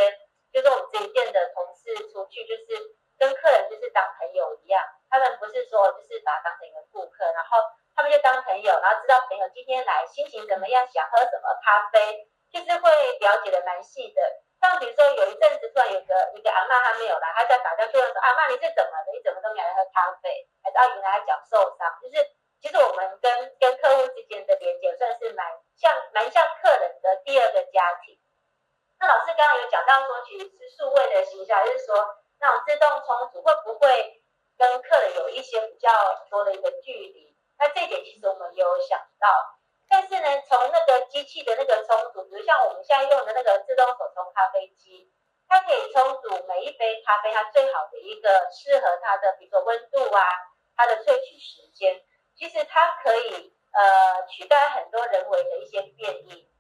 [0.52, 7.58] 就是我们直营店的同事出去，就是跟客人就是当朋友一样，他们不是说就是把他当成一个顾客，然后。
[7.98, 14.22] 他们就当朋友，然后知道朋友今天来心情怎么样，想喝什么咖啡，就是会了解的蛮细的。
[14.62, 19.12] 像比如说有一阵子突然有个一个阿嬷她没有来，她在打电话说，阿嬷你是怎么的？
[19.14, 20.48] 你怎么都没来喝咖啡？
[20.64, 21.86] 还是啊原来还脚受伤？
[22.02, 22.18] 就是
[22.60, 28.18] 其实我们跟跟客户之间的连接算是蛮像蛮像客人的第二个家庭。
[29.00, 34.24] 那老师刚刚有讲到说，其实是数位的形象，就是说那种自动充足会不会
[34.58, 35.90] 跟客人有一些比较
[36.32, 37.38] 多的一个距离？
[37.60, 39.57] 那这一点其实我们有想到，
[39.90, 45.12] 但是呢，从那个机器的那个充足，比如像我们现在用的那个自动手冲咖啡机，
[45.48, 50.24] 它可以冲煮每一杯咖啡它最好的一个适合它的，比如说温度啊，
[50.76, 52.04] 它的萃取时间，
[52.36, 56.52] 其实它可以呃取代很多人为的一些变异。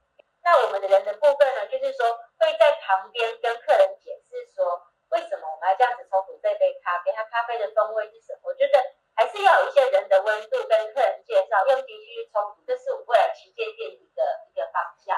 [0.41, 8.39] 那我们的人的部分呢，就是说会在旁边跟客人解释说，为什么我们要这样子冲煮这杯咖啡，它咖啡的风味是什么？
[8.49, 8.81] 我觉得。
[9.17, 14.21] 还是要有一些人的温度跟客人介绍，用机器去冲，这是我未来旗舰店一个
[14.53, 15.17] 一个方向。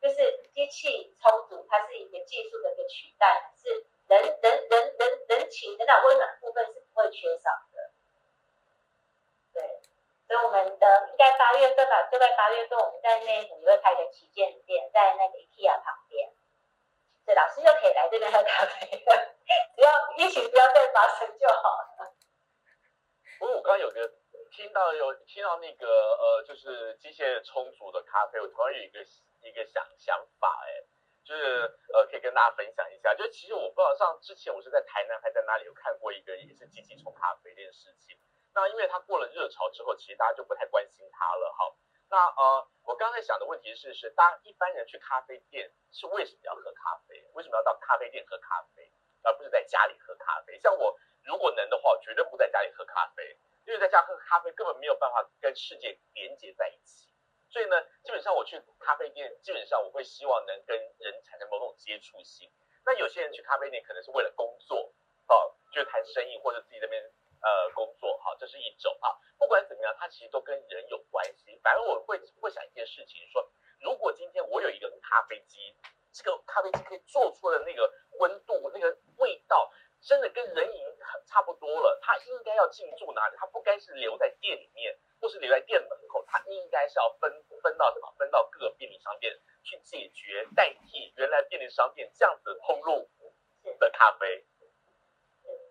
[0.00, 7.90] 就是机器冲煮，它是一个技术的一个取代，是人人人人人情的那温暖部分是不会缺少的。
[9.52, 9.80] 对，
[10.28, 16.30] 所以我们的应该八月份吧，就在八月份，我们在内湖也会开个旗舰店，在那个 IKEA 旁边，
[17.24, 18.86] 所以老师就可以来这边喝咖啡，
[19.74, 22.14] 只要疫情不要再发生就好了。
[23.38, 24.12] 不过我刚刚有个
[24.50, 29.04] 听到有听到那个呃，就是机械冲煮的咖啡，我突然有一个
[29.42, 30.82] 一个想想法，哎，
[31.22, 33.14] 就是呃，可以跟大家分享一下。
[33.14, 38.16] 就其实我不知道，像之前我是在台南还在哪里有看过一个也是机器冲咖啡这件事情。
[38.54, 41.52] 那因为它过了热潮之后，其实大家就不太关心它了。
[41.52, 41.76] 哈，
[42.08, 47.22] 那呃，我刚才想的问题是，是大家一般人去咖啡店是为什么要喝咖啡？
[47.34, 48.90] 为什么要到咖啡店喝咖啡，
[49.22, 50.58] 而不是在家里喝咖啡？
[50.58, 50.98] 像我。
[51.26, 53.36] 如果能的话，绝对不在家里喝咖啡，
[53.66, 57.10] 因为在家喝咖啡根本没有办法跟世界连接在一起。
[57.50, 62.50] 所以呢，基本上我去咖啡店，基本上我会希望能跟人产生某种接触性。
[62.84, 64.94] 那有些人去咖啡店可能是为了工作，
[65.26, 67.02] 哦，就是谈生意或者自己那边
[67.42, 69.10] 呃工作，哈，这是一种啊。
[69.38, 71.58] 不管怎么样，它其实都跟人有关系。
[71.62, 75.74] 反而我会会想一件事情，说如果今天我有一个咖啡机，
[76.12, 79.72] 这个咖啡机可以做出的那个温度、那个味道。
[80.02, 83.36] 真的跟人影很差不多了，他应该要进驻哪里？
[83.36, 87.30] 他不该是留在店里面，或是留在店门口，他应该是要分
[87.62, 88.12] 分到什么？
[88.18, 93.08] 分到各个便利商店去解决，代替原来便利商店这样子通路
[93.78, 94.44] 的咖啡。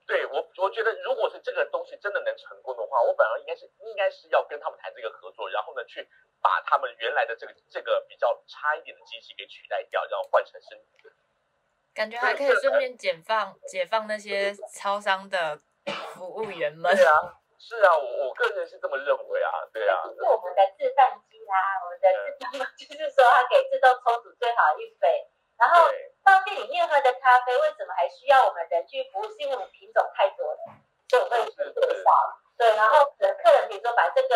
[0.07, 6.07] 对，我，我觉得如果是这个东西真的能成功的话，我反而应该是应该是要跟他们谈这个合作，然后呢，去
[6.41, 11.11] 把他们原来的这个这个比较差一点的机器给取代掉，然后换成升级的。
[11.95, 15.57] 感觉还可以顺便解放解放那些超商的
[16.13, 16.93] 服务员们。
[16.93, 20.03] 对啊，是啊，我我个人是这么认为啊，对啊。
[20.03, 22.05] 是我们的制贩机啦，我们的
[22.51, 25.25] 自动， 就是说它可以自动冲煮最好的一杯。
[25.55, 25.87] 然后
[26.21, 29.23] 到店里面喝的咖啡，为什么还需要我们人去服务？
[29.31, 30.59] 是因为我们品种太多了，
[31.07, 31.63] 所以我们会介
[32.03, 32.11] 绍。
[32.59, 34.35] 对，然后可能客人比如说把这个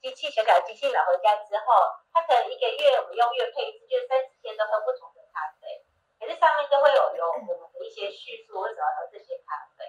[0.00, 5.19] 机器小小的机器买回家之后，他可能一个月我们用月配一次，就是三十天都喝不同的。
[6.20, 9.88] 可是上面都会有有我们的一些叙述，为什么要喝这些咖啡？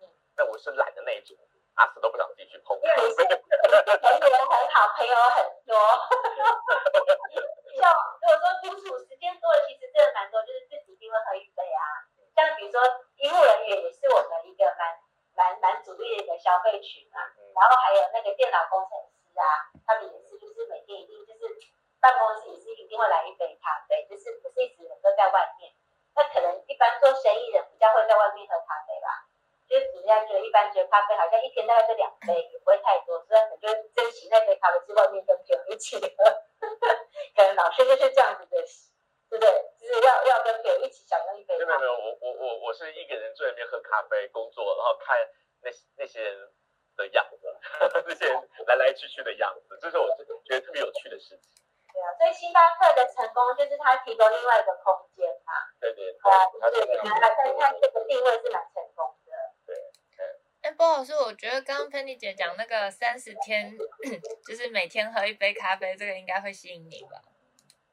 [0.00, 1.36] 嗯，那我是懒的那一种。
[1.78, 2.74] 打死都不想自己去碰。
[2.74, 3.38] 因为你是人
[4.18, 5.78] 缘很好，朋友很多。
[7.78, 7.86] 像
[8.18, 12.02] 如果说独处时间多了，其实真的蛮多，就是自己一定会喝一杯啊。
[12.34, 12.82] 像比如说
[13.22, 14.98] 医务人员也是我们一个蛮
[15.38, 17.30] 蛮蛮主力的一个消费群啊。
[17.54, 21.46] 然后还有那个电脑工程师啊，他们也是就是每天一定就是
[22.00, 25.72] 办公室也是一定会来一杯咖啡，就是不是一直能够在外面。
[26.14, 29.26] 那可能一般做生意人比较会在外面喝咖啡吧。
[29.68, 36.24] 就是人家觉得一般觉得咖啡好像一天大概就两杯，也不会太多，所以很多人珍惜那杯咖啡，去外面跟朋友一起喝。
[37.36, 38.56] 可能老师就是这样子的，
[39.28, 39.46] 对不对？
[39.78, 41.54] 就是要要跟朋友一起享用一杯。
[41.58, 45.18] 没有没有，我我我我是一个人坐在那边喝咖啡工作，然后看
[45.60, 46.50] 那那些人
[46.96, 47.58] 的样子，
[48.08, 50.08] 那些人来来去去的样子，这是我
[50.46, 51.62] 觉得特别有趣的事情。
[51.92, 55.52] 对啊，所以星巴克的成功就是它提供另外一个空间嘛。
[55.80, 56.12] 对对。
[56.12, 59.32] 对啊，就是原来在看这个定位是蛮成功的。
[59.66, 59.76] 对。
[60.62, 63.72] 哎，不好意思，我觉得刚刚 Penny 姐讲那个三十天，
[64.46, 67.22] 就是每天喝一杯咖啡，这个应该会吸引你吧？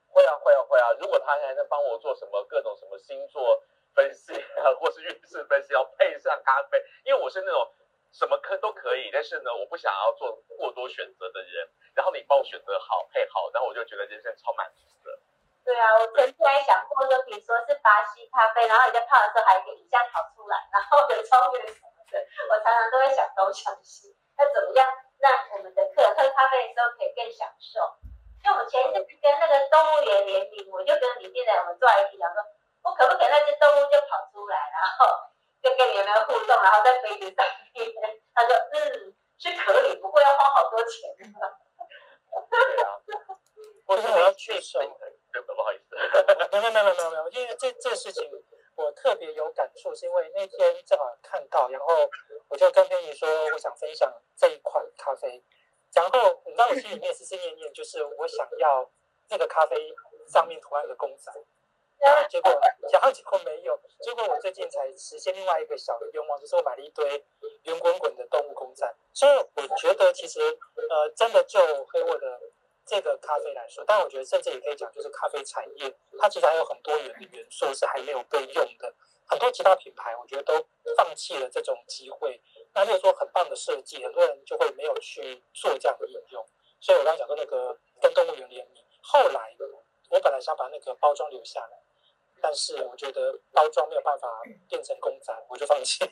[0.09, 0.91] 会啊，会啊，会啊！
[0.99, 3.61] 如果他还能帮我做什么各种什么星座
[3.93, 7.69] 分析啊，或是运势分析，要配上咖啡，因为我是那种
[8.15, 11.67] 什么科都可以，但是呢，我不想要做过多选择的人。
[11.93, 15.11] 然后你帮我选择好配好，然后我就觉得人生超满足的。
[15.63, 21.59] 对啊，我曾经还想过，说比如说是巴西咖啡，然后你在泡的时候还有一下跑出来，然后有超越。
[22.47, 24.87] 我常常都会想东想西，那怎么样
[25.19, 27.81] 让我们的客人喝咖啡的时候可以更享受？
[28.43, 32.39] 因为我前一阵子跟那个动物园联名，我就跟里面的我们做一起讲说，
[32.83, 35.07] 我可不可以那只动物就跑出来，然后
[35.65, 41.09] 就跟你们互动，然后在杯子上面，他说嗯是可以，不过要花好多钱。
[41.17, 43.01] 对啊，
[43.87, 45.95] 我说我要去收，不好意思，
[46.51, 48.29] 没有没有没有没有，因为这这事情。
[48.77, 52.09] 我特别有感触，是因为那天正好看到，然后
[52.49, 55.41] 我就跟佩妮说，我想分享这一款咖啡。
[55.93, 58.91] 然后你知道我心里面思思念念，就是我想要
[59.29, 59.95] 那个咖啡
[60.27, 61.31] 上面图案的公仔，
[62.29, 62.51] 结果
[62.91, 67.23] 然后结果没有，结果我最近才实现另外一个小的愿望，就是我买了一堆
[67.63, 68.91] 圆滚滚的动物公仔。
[69.13, 70.39] 所以我觉得其实
[70.89, 72.39] 呃，真的就黑沃的。
[72.87, 78.93] 这个咖啡来说，但我觉得甚至也可以讲，就是咖啡产业，它其实还有很多元的元素是还没有被用的。
[79.25, 80.63] 很多其他品牌，我觉得都
[80.95, 82.39] 放弃了这种机会。
[82.75, 86.45] 那如果说很棒的设计，很多人就会没有去做这样的应用。
[86.79, 89.55] 所以我刚刚讲的那个跟动物园联名，后来
[90.11, 91.79] 我本来想把那个包装留下来，
[92.45, 94.29] 但是我觉得包装没有办法
[94.69, 96.11] 变成公仔，我就放弃了。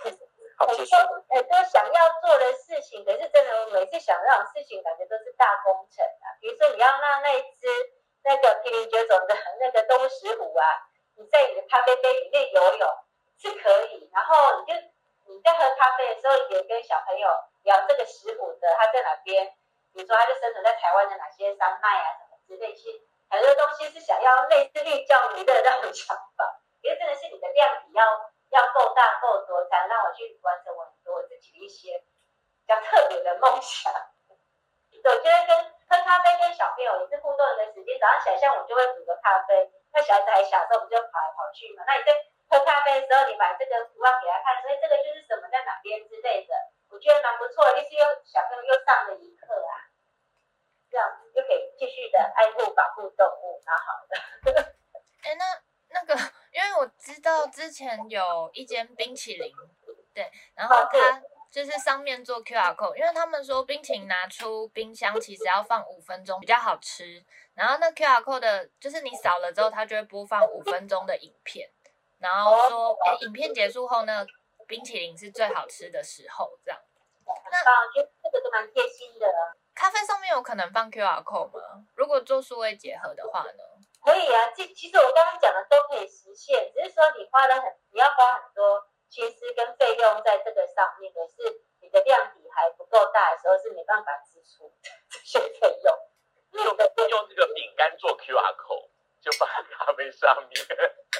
[0.00, 0.96] 很多
[1.28, 6.32] 很多想要做的事情，可是真的，我每次想这种事情，感觉都是大工程啊。
[6.40, 7.68] 比如说，你要让那一只
[8.24, 10.64] 那个濒临绝种的那个东石虎啊，
[11.16, 12.88] 你在你的咖啡杯里面游泳
[13.36, 14.80] 是可以，然后你就
[15.26, 17.28] 你在喝咖啡的时候，也跟小朋友
[17.64, 19.52] 聊这个石虎的它在哪边，
[19.92, 22.88] 比如说它就生存在台湾的哪些山脉啊什么之类，些
[23.30, 28.04] 很多东西是想要类似寓教于乐的那种想法，因为真的是你的量体要。
[28.50, 33.92] 要够大够多，才能让我去完成我很多我自己的一些比较特别的梦想。
[35.02, 35.50] 我觉得跟
[35.90, 37.98] 喝咖啡跟小朋友也是互动的时间。
[37.98, 41.82] 早上起来，像我就会煮个咖啡，那小孩子还小时候，不就跑来跑去嘛。
[41.90, 42.14] 那你在
[42.48, 46.54] 喝咖啡的时候，你把这个图案给他看，所以这个就是什么在哪边之类的，
[46.94, 49.74] 我觉得蛮不错的，意思又小朋友又上了一课啊，
[50.96, 54.74] 这样就可以继续的爱护保护动物，蛮好的。
[55.20, 55.44] 哎，那
[55.88, 56.16] 那个。
[56.56, 59.54] 因为我知道之前有一间冰淇淋，
[60.14, 71.68] 对，然后它就是上面做 QR code，因为他们说冰淇淋拿出冰箱其实要放五分钟比较好吃，然后那 QR code 的就是你扫了之后，它就会播放五分钟的影片，
[72.20, 74.26] 然后说，哎，影片结束后呢，
[74.66, 76.80] 冰淇淋是最好吃的时候，这样。
[77.26, 77.58] 那
[78.02, 79.26] 得这个都蛮贴心的。
[79.76, 81.84] 咖啡上面有可能放 QR code 吗？
[81.94, 83.62] 如果做数位结合的话呢？
[84.02, 94.72] 可以啊，这其实我刚刚讲的都可以实现，只是说你花了很，你要花很多心思跟费用在这个上面，可是你的量体还不够大的时候是没办法支出
[95.10, 95.94] 这些费用。
[96.52, 98.88] 用用这个饼干做 QR code，
[99.20, 100.66] 就放在咖啡上面。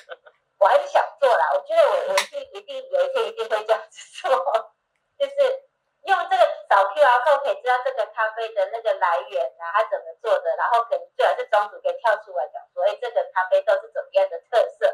[0.59, 4.31] 我还是想做啦，我觉得我我是一定有一天一定会这样子做，
[5.19, 5.35] 就是
[6.07, 14.87] 用这个找 q 然后可以知道这个咖啡的那个来源啊，它怎么做的，然后可能最好是庄主可以跳出来讲说，哎，这个咖啡豆是怎么样的特色。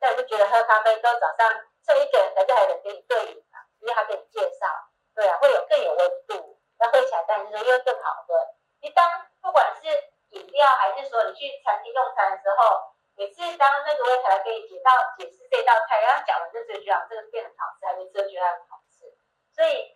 [0.00, 1.54] 那我就觉得喝咖啡豆早上
[1.86, 4.66] 就一个人才是还能给你对饮嘛，因为他给你介绍，
[5.14, 8.34] 对啊，会有更有温度，那喝起来当然就是又更好喝。
[8.80, 9.06] 你当
[9.40, 9.86] 不管是
[10.30, 19.06] 饮料还是说你去餐厅用餐的时候，每次当那个柜台给你解到解释这道菜，然后讲完就觉得这个变得好吃，还是这个觉得很好吃，
[19.54, 19.89] 所以。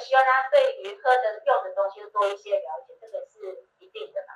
[0.00, 4.34] 希望他对于喝的用的东西多一些了解，这个是一定的嘛。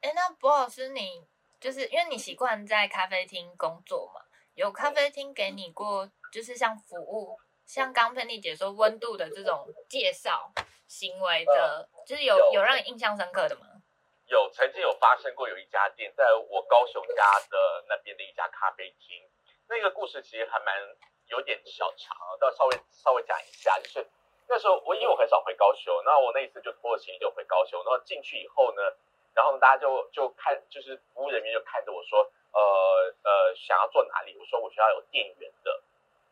[0.00, 1.26] 哎，那博老师，你
[1.60, 4.22] 就是因为你习惯在咖啡厅工作嘛？
[4.54, 10.52] 有咖啡厅给你过，就是像服务，像刚 Penny 姐说温度的这种介绍
[10.86, 13.66] 行为的，呃、就是有有，有让你印象深刻的吗？
[14.26, 19.28] 有，曾经有发生过，有一家店在我高雄家的那边的一家咖啡厅，
[19.68, 20.74] 那个故事其实还蛮。
[21.28, 24.06] 有点小长，但稍微稍微讲一下，就是
[24.48, 28.82] 那时候我因为我很少回高雄，那我那一次就拖着行李就回高雄，然后进去以后呢，
[29.34, 32.20] 然后大家就就看，就是服务人员就看着我说，
[32.52, 34.34] 呃呃，想要坐哪里？
[34.40, 35.82] 我说我需要有电源的，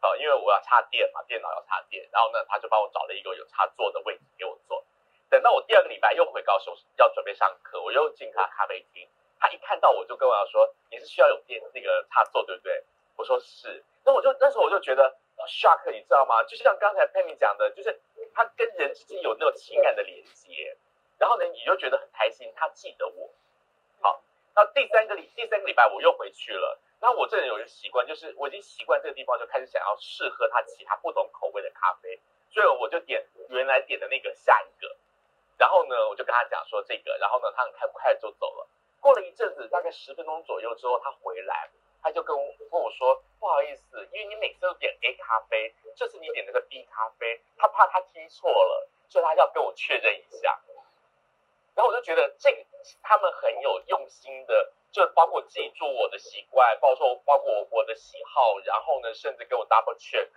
[0.01, 4.83] 呃，因为我要插电嘛，电脑要插电，然后呢，他就帮我找了一个有插座的位置给我坐。
[5.29, 9.07] 等到我第二个礼拜又回高雄要准备上课，我又进他咖啡厅，
[9.39, 12.83] 他一看到我就跟我讲说，你是需要有电那个插座对不对？
[13.17, 13.85] 我说是。
[14.05, 16.43] 那我就那时候我就觉得 shock，你知道吗？
[16.45, 18.01] 就像刚才 Penny 讲的，就是
[18.35, 20.77] 他跟人之间有那种情感的连接，
[21.19, 23.31] 然后呢，你就觉得很开心，他记得我。
[24.01, 24.23] 好，
[24.55, 32.19] 那第三个礼第三个礼拜我又回去了，那我这人有一个习惯，就是我已经习惯这个地方，就开始想要试喝他其他不同口味的咖啡，
[32.51, 34.97] 所以我就点原来点的那个下一个，
[35.59, 38.69] 然后呢，我就跟他讲说这个，然后呢，他很快快就走了。
[39.01, 41.71] 过了一阵子，大概十分钟左右之后，他回来。
[42.07, 50.57] 他就跟我跟我说，不好意思，因为你每次都点 A 咖啡，这次你点那个 B 咖啡，他怕他听错了，所以他要跟我确认一下。
[51.75, 52.65] 然后我就觉得这个
[53.03, 60.29] 他们很有用心的，就包括记住我的习惯，包括包括我我的喜好，然后呢，甚至给我 double check。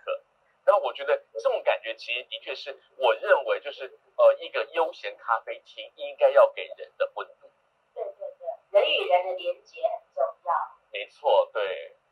[0.64, 7.48] 然后我觉得这种感觉其实的确是我认为就是呃一个悠闲咖啡厅应该要给人的温度。
[7.94, 8.28] 对对
[8.72, 10.79] 对，人与人的连接很重要。
[10.92, 11.62] 没错，对，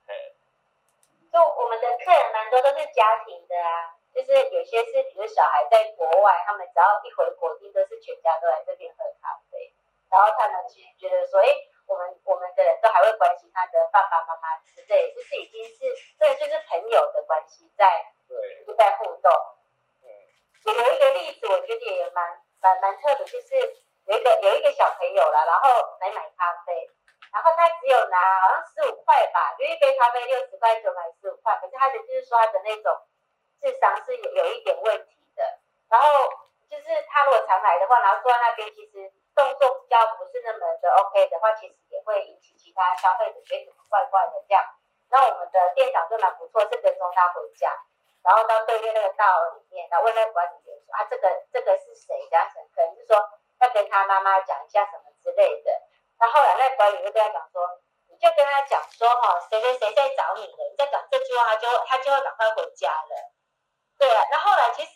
[0.07, 0.15] 嘿，
[1.33, 9.75] 就我们的客人蛮多都是家庭的啊，就是有些是比如小孩在国外，他们只要一回国，一都是全家都来这边喝咖啡，
[10.09, 11.49] 然后他们其实觉得说，哎，
[11.87, 19.33] 我们我们的人都还会关心他的爸爸妈妈之类，就是已经是这就是朋友的关系在，对，就在互动。
[20.65, 23.57] 有一个例子，我觉得也蛮蛮蛮特别，就是
[24.05, 26.89] 有一个有一个小朋友啦，然后来买咖啡。
[27.33, 31.57] 然后他只有拿好像十五块吧，就一杯咖啡六十块，就买十五块。
[31.61, 32.97] 可是他的就是说他的那种
[33.61, 35.43] 智商是有有一点问题的。
[35.89, 36.07] 然后
[36.69, 44.65] 就是他如果常来的话，然后坐在那边，其实动作比较不是那么的 OK 的话，其实也会引起其他消费者觉得怪怪的这样。
[45.11, 47.73] 那我们的店长就蛮不错，是跟踪他回家，
[48.23, 52.29] 然后到对面那个大楼里面，然后问那个管理员说啊，这个这个是谁？
[52.29, 52.37] 的
[52.75, 53.17] 可能是说
[53.61, 55.71] 要跟他妈妈讲一下什么之类的。
[56.19, 57.63] 那后来那管理就跟他讲说，
[58.09, 63.33] 你就跟他讲说哈，谁谁谁在找你了，你再讲这句话，他就他就会赶快回家了。
[63.99, 64.93] 对啊，那后来其实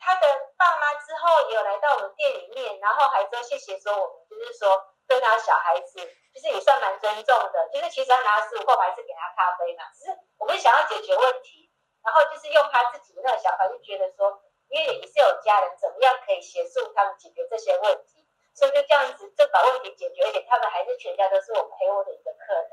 [0.00, 6.00] 他的爸妈之后也有来到我们店里面，然后还说谢谢说我们就是说对他小孩子
[6.34, 11.70] 就是也算蛮尊重的，就是其实他拿了十五块，还是给他咖啡嘛，只是我们想要解决问题，
[12.02, 18.21] 然后就是用他自己的那个想法，就觉得说，因为也是有家人，怎么样可以协助他们解决这些问题。
[18.54, 22.68] 所以就这样子，就把问题解决，而且他们还是全家都是我们黑窝的一个客人，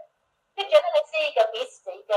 [0.56, 2.14] 就觉得那是一个彼此的一个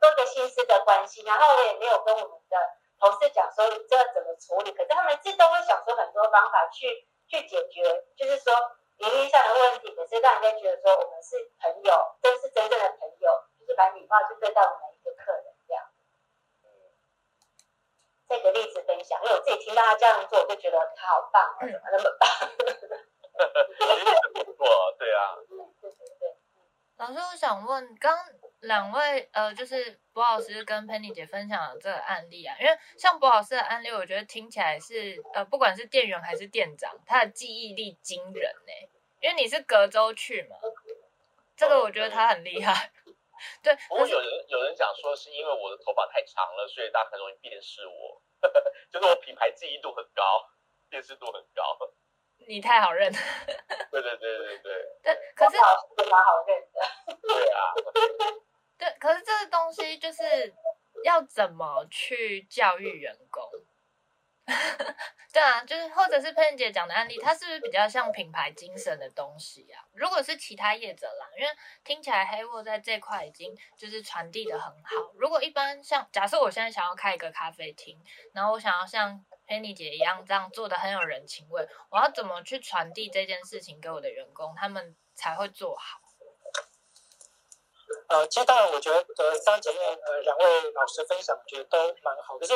[0.00, 1.22] 多个心思的关系。
[1.22, 2.56] 然后我也没有跟我们的
[2.98, 7.82] 同事讲说这怎么处理，可是他们自动会想出很多方法去去解决，
[8.16, 8.52] 就是说
[8.96, 15.51] 名义上的问题，可是让人家觉得说我们是朋友，真是真正的朋友，就是把礼貌就对待我们一个客人
[18.32, 18.42] 这。
[18.42, 22.28] 个例子分享，因为我自己听到他这样做，我就觉得他好棒，怎么那么棒？
[24.32, 25.36] 不错，对啊。
[26.96, 28.18] 老师，我想问，刚
[28.60, 38.72] 两位呃，就是博老师跟 Penny 姐分享的这个案例啊，因为像博老师的案例，我觉得听起来是呃，不管是店员还是店长，他的记忆力惊人呢。
[39.20, 40.56] 因为你是隔周去嘛，
[41.56, 42.90] 这个我觉得他很厉害。
[43.62, 48.22] 对，不过有人有人讲说，是因为我的头发太长了，所以大家很容易辨识我，
[48.90, 50.48] 就是我品牌记忆度很高，
[50.88, 51.78] 辨识度很高。
[52.48, 53.12] 你太好认。
[53.90, 54.72] 对对对对对。
[55.02, 55.56] 对，可是
[56.10, 57.18] 蛮好认的。
[57.22, 57.72] 对啊。
[58.76, 60.52] 对，可是这个东西就是
[61.04, 63.48] 要怎么去教育员工？
[65.32, 69.82] 对啊，就是或者是佩妮姐讲的案例，它是不是比较像品牌精神的东西啊？
[69.94, 71.48] 如果是其他业者啦，因为
[71.84, 75.12] 听起来黑沃在这块已经就是传递的很好。
[75.16, 77.98] 如果一般像假设我现在想要开一个咖啡厅，
[78.34, 86.01] 然后我想要像佩妮姐一样这样做的很有人情味，我要怎么去传递这件事情给我的员工，他们才会做好？
[88.08, 92.38] 呃，其实当然，我觉得呃，刚前面呃两位老师分享，我觉得都蛮好。
[92.38, 92.54] 可是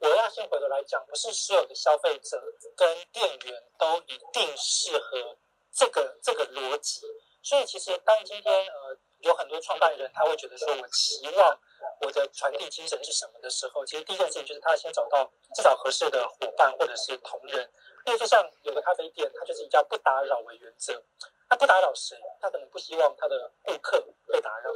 [0.00, 2.40] 我要先回头来讲，不是所有的消费者
[2.76, 5.36] 跟店员都一定适合
[5.74, 7.00] 这个这个逻辑。
[7.42, 11.58] 所以其实当今天呃有很多创办人他会觉得说，我期望
[12.02, 15.24] 我的传递精神是什么的时候，其实第一件事情就是他要先找到
[15.54, 17.64] 至少合适的伙伴或者是同仁。
[18.04, 21.02] 例如说像有的咖啡店，他就是以叫不打扰为原则。
[21.48, 24.70] 他不打扰谁，他可能不希望他的顾客被打扰。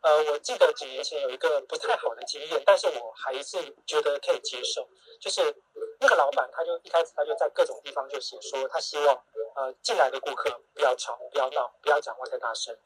[0.00, 4.88] 呃，我记得几年前有一个不太好的经验，但是我还是觉得可以接受。
[5.20, 5.42] 就是
[5.98, 9.24] 那个老板，他就一开始他就在各种地方就写说，他希望
[9.56, 12.76] 呃进来的顾客不要吵、不要闹、不要讲话太大声。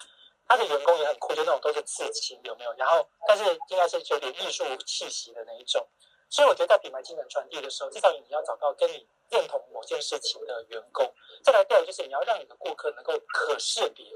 [0.48, 2.72] 他的员工也很酷，就那种都是刺青，有没有？
[2.74, 5.86] 然后，但是应该是有点艺术气息的那一种。
[6.32, 11.12] 所以我觉得在品牌精神传递的时候，至少你要找到跟你认同某件事情的员工。
[11.44, 14.06] 再来第二就是你要让你的顾客能够可识别。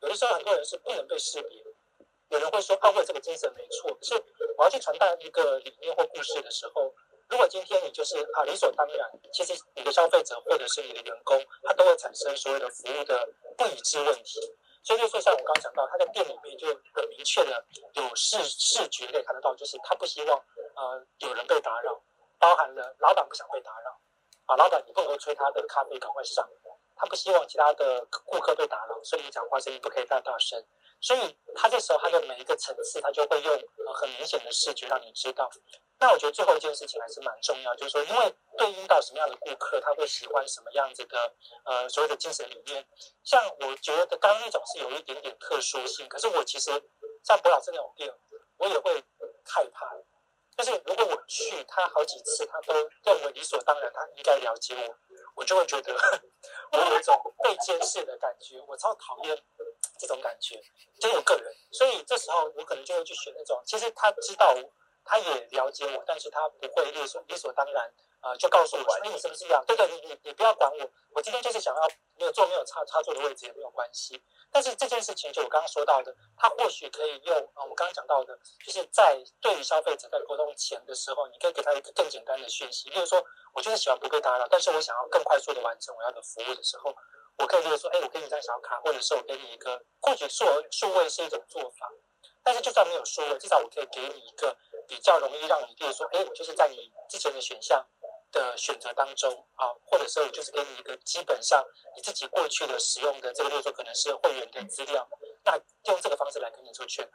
[0.00, 1.64] 有的时候很多人是不能被识别。
[2.28, 3.92] 有人会说，啊，我这个精神没错。
[3.94, 4.14] 可是
[4.56, 6.94] 我要去传达一个理念或故事的时候，
[7.28, 14.38] 如果今天你就是啊理所当然，其实你的消费者或者是你的员工，他都会产生所谓的服务的不一致问题。
[14.84, 17.64] 所以就说像我刚讲到，他在店里面就很明确的
[17.94, 20.40] 有视视觉可以看得到，就是他不希望
[20.76, 22.00] 呃有人被打扰，
[22.38, 23.98] 包含了老板不想被打扰。
[24.46, 26.48] 啊，老板，你不能催他的咖啡赶快上，
[26.94, 30.64] 他不希望其他的顾客被打扰，所以你讲话声音不可以太大声。
[31.00, 35.50] 所以他这时候他的每一个层次，他就会用呃很明显的视觉让你知道。
[35.98, 42.86] 那我觉得最后一件事情还是蛮重要，就是说，因为对应到什么样的顾客，他会喜欢什么样子的呃所谓的精神理念。
[43.24, 46.70] 像我觉得刚刚那种是有一点点特殊性，可是我其实
[47.24, 48.14] 像博老师那种店，
[48.58, 49.02] 我也会
[49.44, 49.90] 害怕。
[50.56, 52.72] 就是如果我去，他好几次他都
[53.04, 54.94] 认为理所当然，他应该了解我，
[55.36, 55.92] 我就会觉得
[56.72, 59.38] 我有一种被监视的感觉，我超讨厌
[59.98, 60.58] 这种感觉，
[61.00, 61.52] 就我个人。
[61.72, 64.54] 所以这时候我可能就会去选那种，其实他知道，
[65.04, 67.92] 他也了解我，但是他不会理所理所当然。
[68.26, 69.62] 啊、就告诉我，哎，你是不是这样？
[69.64, 74.20] 对对，你你你不要管我，我今天就是想要没有坐没有插插座的位置也没有关系。
[74.50, 86.92] 但是这件事情，就我刚刚说到的，他或许可以用啊、呃，我刚刚讲到的，就是在对于消费者在沟通前的时候，你可以给他一个更简单的讯息，例如说，我就是喜欢不被打扰，但是我想要更快速的完成我要的服务的时候，
[87.38, 91.88] 我可以就是说，哎，我给你一张小卡，或者是我给你一个，或许数数位是一种做法，
[92.42, 94.56] 但是就算没有数位，至少我可以给你一个
[94.88, 97.84] 比较容易让你，例如说，哎，我就是在你之前的选项。
[98.36, 101.64] 的选择当中啊，或者说我就是给你一个基本上
[101.96, 105.08] 你自己过去的使用的这个，例如说可能是会员的资料，
[105.44, 107.08] 那用这个方式来跟你做 check。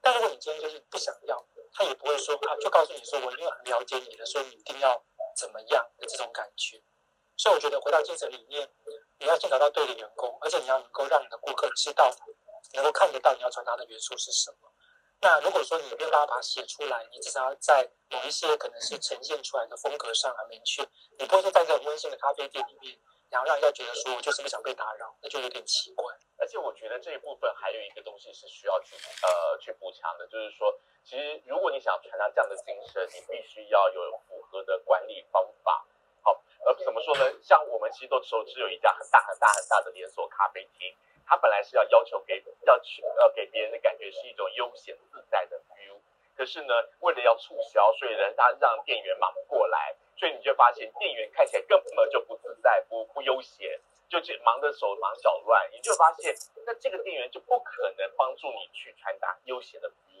[0.00, 5.04] 但如果你今天就是不想要，他也不会说啊，就告诉你说我因为很了解你的，所以你一定要
[5.36, 6.80] 怎么样的这种感觉。
[7.36, 8.68] 所以我觉得回到精神理念，
[9.18, 12.10] 你要先找到对的员工，而且你要能够让你的顾客知道，
[12.74, 14.72] 能够看得到你要传达的元素是什么。
[15.20, 20.86] 那如果说你没有办法把它写出来，你至少要在某一些可能是呈现出来的风格上很明确。
[21.18, 22.96] 你不会说在这种温馨的咖啡店里面，
[23.28, 26.14] 然后让人家觉得说我就是不想被打扰，那就有点奇怪。
[26.38, 35.84] 而且我觉得这一部分还有一个东西是需要去呃去补强的，就是说，其实如果你想传达这样的精神，你必须要有符合的管理方法。
[36.22, 36.30] 好，
[36.64, 37.24] 呃，怎么说呢？
[37.42, 40.94] 像我们其实都熟知有一家很大很大很大的连锁咖啡厅。
[41.28, 46.00] 他本来是要要求给要去呃给别人的感觉是一种悠闲自在的 view，
[46.34, 60.17] 可是呢，为了要促销，所以呢，他让店员忙不过来，所以你就发现店员看起来根本就不自在，不不悠闲，就忙得手忙脚乱，你就发现那这个店员就不可能帮助你去传达悠闲的 view。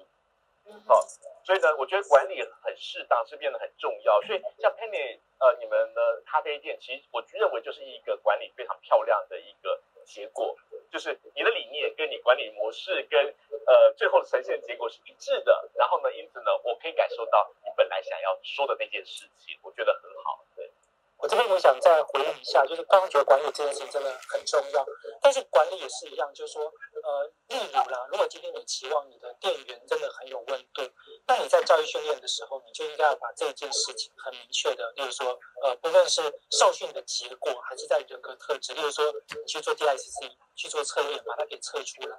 [0.86, 1.00] 好，
[1.44, 4.20] 所以呢，我觉得管理很适当是变得很重要。
[4.22, 10.56] 所以像 Penny 呃你们的咖啡店，其实我认为就是一个管理非常漂亮的一个结果。
[10.90, 13.22] 就是你的理念跟你管理模式跟
[13.66, 20.42] 呃最后呈现结果是一致的，然后呢，因此呢，我可以感受到你本来想要说的那件事情，我觉得很好。
[20.56, 20.72] 对，
[21.18, 24.86] 我这边我想再回应一下，就是刚刚觉得管理这件事情真的很重要，
[25.20, 30.82] 但是管理也是一样，就是说呃，例如啦，如果今天你期望你的店员真的很有温度，
[31.26, 40.30] 那你在教育训练的时候，你就应该要把这件事情很明确的，例如说呃，不论是受训的结果，还是在人格特质，例如说你去做 DISC。
[40.58, 42.18] 去做测验，把它给测出来。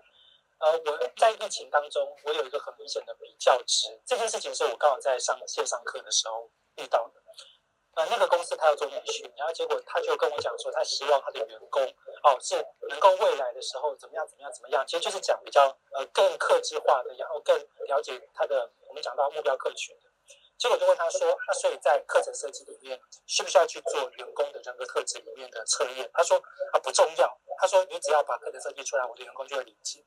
[0.60, 4.02] 呃，我在疫情当中，我有一个很明显的比较值。
[4.06, 7.20] 这件事情是我刚好在上线上课的时候遇到的。
[8.00, 11.84] 呃，那个公司他要做培训，然后结果他就跟我讲说，他希望他的员工
[12.24, 12.56] 哦是
[12.88, 20.10] 能够未来的时候怎么样怎么样怎么样，其实就是讲比较呃更客制化的，然后更了解他的我们讲到目标客群的。
[20.58, 22.98] 结果就问他说，那所以在课程设计里面，
[23.28, 26.10] 需不需要去做员工的人格特质里面的测验？
[26.14, 26.42] 他说
[26.72, 30.06] 啊不重要，他说你只要把课程设计出来，我的员工就会理解。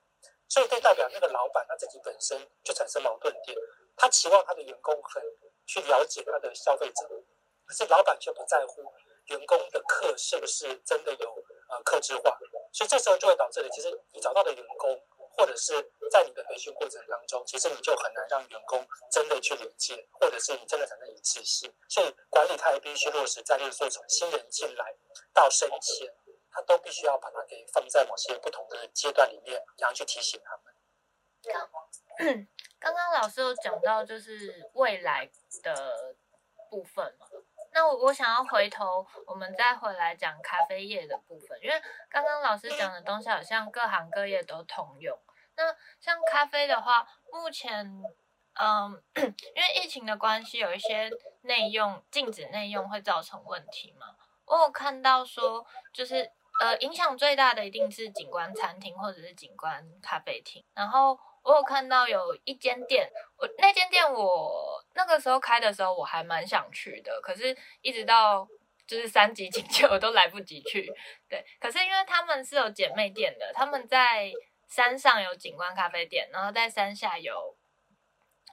[0.49, 3.55] 所以这代表那个老板他自己本身就产生矛盾点，
[3.97, 5.23] 他期望他的员工很
[5.67, 7.09] 去了解他的消费者，
[7.73, 8.83] 可是老板却不在乎
[9.29, 12.39] 员工的课是不是真的有呃克制化，
[12.71, 15.73] 所以这时候就会导致了，其实你找到的员工，或者是
[16.11, 21.75] 在你的培训过程当中，其实你就很难让员工真的去理解，或者是你真的产生一致性。
[21.89, 24.95] 所以管理他也必须落实在，例如说从新人进来
[25.33, 26.13] 到升迁。
[26.55, 32.47] 他都必须要把它给放在某些不同的阶段里面，然后去提醒他们。
[32.79, 35.31] 刚刚老师有讲到就是未来
[35.63, 36.15] 的
[36.69, 37.27] 部分嘛，
[37.73, 45.19] 那我我想要回头，我们再回来讲咖啡业的部分，因为刚刚老师讲的东西好像各行各业都通用。
[45.57, 48.03] 那像咖啡的话，目前
[48.55, 49.03] 嗯，
[49.55, 51.11] 因为疫情的关系，有一些
[51.43, 54.17] 内用禁止内用会造成问题嘛。
[54.45, 56.31] 我有看到说，就是。
[56.61, 60.63] 呃，影响最大的一定是景观餐厅或者是景观咖啡厅。
[60.75, 68.47] 然后我有看到有一间店，我那间店我那个时候开的时候我还蛮想去的，可是一直到
[68.87, 70.91] 就是三级警戒我都来不及去。
[71.29, 74.33] 对，可是因为他们是有姐妹店的，他们在
[74.69, 77.57] 山上有景观咖啡店，然后在山下有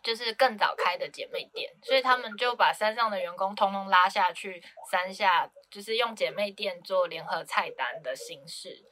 [0.04, 5.52] 就是更早开的姐妹店，所以他们就把山上的员工通通拉下去山下。
[5.72, 8.84] 就是用姐妹店做联合菜单的形式，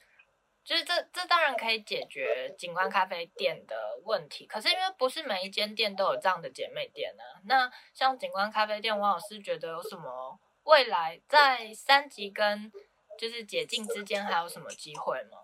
[0.67, 7.39] 就是这这当然可以解决景观咖啡店的问题，可是因为不是每一间店都有这样的姐妹店呢、啊。
[7.45, 12.69] 那像景观咖啡店，王老师觉得有什么未来在三级跟
[13.17, 15.37] 就是解禁之间还有什么机会吗？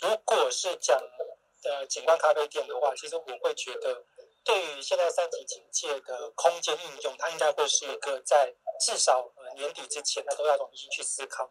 [0.00, 1.00] 如果是讲
[1.62, 4.04] 呃景观咖啡店的话，其实我会觉得。
[4.44, 11.50] 对于现在三级警戒的空间应用，它应该会是一个在至少年底之前，它都要重新去思考。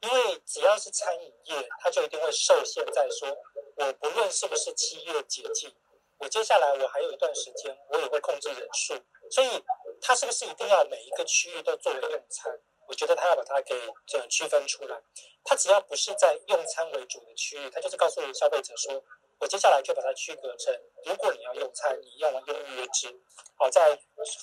[0.00, 3.28] 因为只要是餐饮业，它就一定会受限在说，
[3.76, 5.74] 我不论是不是七月解禁，
[6.18, 8.94] 我接下来我还有一段时间，我也会控制人数。
[9.30, 9.64] 所以
[10.00, 12.58] 它是不是一定要每一个区域都作为用餐？
[12.88, 13.74] 我觉得它要把它给
[14.06, 15.00] 这区分出来。
[15.44, 19.02] 它只要不是在用餐为主的区域，它就是告诉消费者说。
[19.38, 23.08] 我接下来就把它区隔成，如果你要用餐，你要用预约制。
[23.56, 23.98] 好，在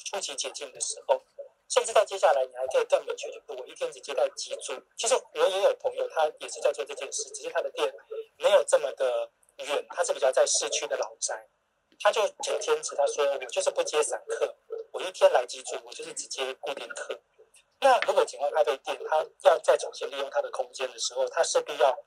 [0.07, 1.21] 初期解禁的时候，
[1.70, 4.74] 甚至到接下来，你还可以更明确，就是我一天只接待几组。
[4.97, 7.93] 其实我也有朋友，他也是在做这件事，只是他的店
[8.38, 11.47] 没有这么的远，他是比较在市区的老宅，
[11.99, 14.55] 他就很坚持，他说我就是不接散客，
[14.91, 17.20] 我一天来几组，我就是只接固定客。
[17.80, 21.97] 那如果景观咖啡店，他要再重新利用他的空间的时候，他势必要。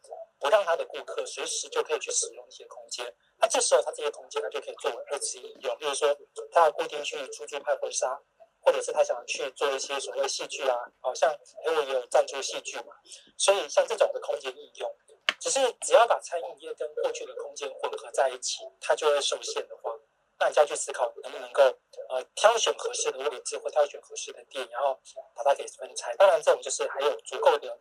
[0.41, 3.05] 不让他的顾客随时就可以去使用一些空间，
[3.37, 6.17] 那这时候他这些空间他就可以作为二次应用，比如说
[6.51, 8.19] 他要固定去出租拍婚纱，
[8.63, 11.35] 或者是他想要去做一些所谓戏剧啊，好像
[11.67, 12.95] 因为也有赞助戏剧嘛，
[13.37, 14.95] 所以像这种的空间应用，
[15.39, 19.95] 只是只要把餐饮业跟过去的空间混合在一起，它就会受限的话，
[20.39, 21.63] 那你就要去思考能不能够
[22.09, 24.99] 呃挑选合适的位置或挑选合适的店，然后
[25.35, 26.15] 把它给分拆。
[26.17, 27.79] 当然，这种就是还有足够的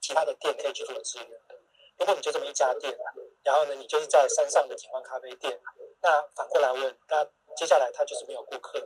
[0.00, 1.56] 其他的店可以去做支援的。
[1.98, 2.96] 如果你就这么一家店，
[3.42, 5.60] 然后呢，你就是在山上的景观咖啡店，
[6.00, 7.24] 那反过来问，那
[7.56, 8.78] 接下来他就是没有顾客，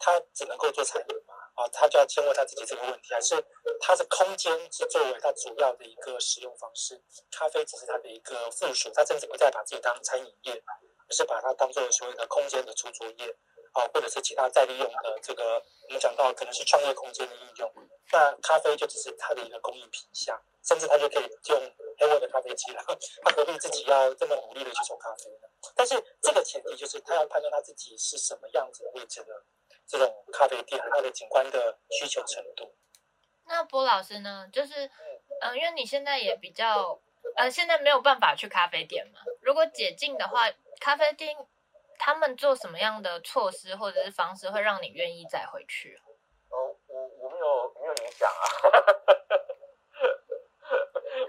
[0.00, 1.34] 他只能够做餐饮嘛？
[1.54, 3.36] 啊，他就要先问他自己这个问题，还是
[3.78, 10.64] 他的空间是作为他主要的一个使用方式，咖啡只是他的一个附属，他甚至不再把自己当餐饮业，
[11.08, 13.36] 而是把它当做所谓的空间的出租业，
[13.74, 17.72] 啊，或者是其他再利用的这个我们讲到可能是创业空间的应用，
[18.12, 20.40] 那咖啡就只是他的一个工艺品项。
[20.62, 21.58] 甚至他就可以用
[21.98, 22.84] 黑沃的咖啡机了，
[23.24, 25.48] 他何必自己要这么努力的去冲咖啡呢？
[25.74, 29.42] 但是这个前提就是他要判断他自己是什么样子的位置的
[29.90, 32.72] 这种咖啡店，它的景观的需求程度。
[33.46, 34.48] 那波老师呢？
[34.52, 34.92] 就是，嗯、
[35.40, 37.00] 呃，因为你现在也比较，
[37.36, 39.18] 呃，现在没有办法去咖啡店嘛。
[39.42, 40.48] 如果解禁的话，
[40.80, 41.36] 咖啡店
[41.98, 46.00] 他们做什么样的措施或者是方式会让你愿意再回去？
[46.50, 48.44] 哦，我我没有没有影响啊。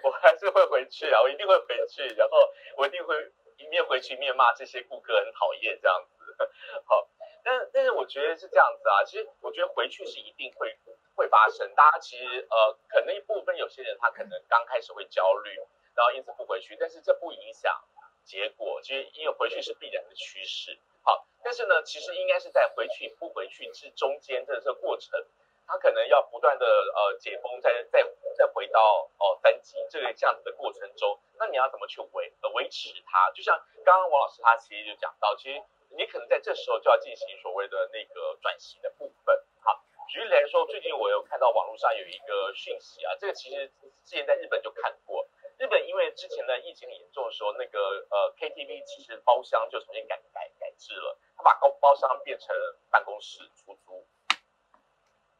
[0.03, 2.37] 我还是会回去啊，我一定会回去，然后
[2.77, 3.15] 我一定会
[3.57, 6.15] 一面回去一面骂这些顾客很讨厌这样子。
[6.85, 7.09] 好，
[7.43, 10.77] 但但是我觉得是这样子啊，其实我觉得回去是一定会
[11.15, 11.73] 会发生。
[11.75, 15.55] 大家其实呃，可能一部分有些人他可能刚开始会焦虑，
[15.95, 17.79] 然后因此不回去，但是这不影响
[18.23, 20.79] 结果，其实因为回去是必然的趋势。
[21.03, 25.19] 好，但是呢，其实应该是在回去不回去之中间的这个过程，
[25.65, 28.03] 他可能要不断的呃解封，再再
[28.35, 33.31] 再回到哦三级这个这样子的过程中，那你要怎么去维维持它？
[33.31, 35.61] 就像刚刚王老师他其实就讲到，其实
[35.97, 39.35] 你可能在这时候就要进行所谓的那个转型的部分。
[39.61, 43.67] 好，举例来说，最近我有看到网络上有一个讯息啊，这个其实
[44.03, 45.27] 之前在日本就看过。
[45.57, 47.79] 日本因为之前的疫情很严重的时候，那个
[48.09, 52.55] 呃 KTV 其实包厢就重新改改改制了，他把高包厢变成
[52.89, 54.03] 办公室出租，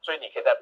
[0.03, 0.55] 所以你可以在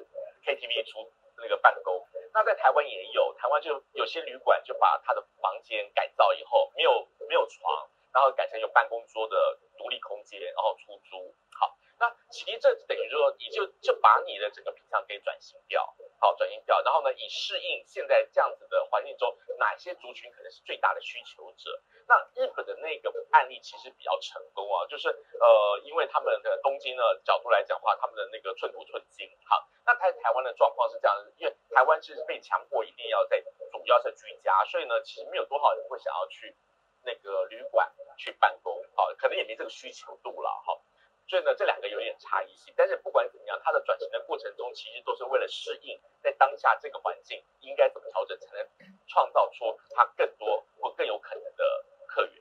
[0.46, 2.06] KTV 出那个办公。
[2.32, 11.34] 那在台湾也有，台湾就有些旅馆就把他的房间改造以后，没有没有床，然后改成有办公桌的独立空间，然后出租。
[11.58, 11.76] 好。
[12.00, 15.84] 那其实这等于说，你就就把你的整个平常给转型掉，
[16.18, 21.78] 好，转型掉，然后呢，以适应现在这样子的环境中，哪些族群可能是最大的需求者？
[22.08, 36.56] 那日本的那个案例其实比较成功啊，就是呃，因为他们的东京的角度来讲的话，他们的那个寸土寸金，好，那台台湾的状况是这样，因为台湾是被强迫一定要在主要是居家，所以呢，其实没有多少人会想要去
[37.02, 40.80] 那个旅馆去办公，好，可能也没这个需求度了，好。
[41.28, 48.68] 所以呢，这两个有点差异性，但是不管怎么样，它的转型的过程中，其实都是为了适应在当下这个环境应该怎么调整，才能
[49.06, 52.34] 创造出它更多或更有可能的客源。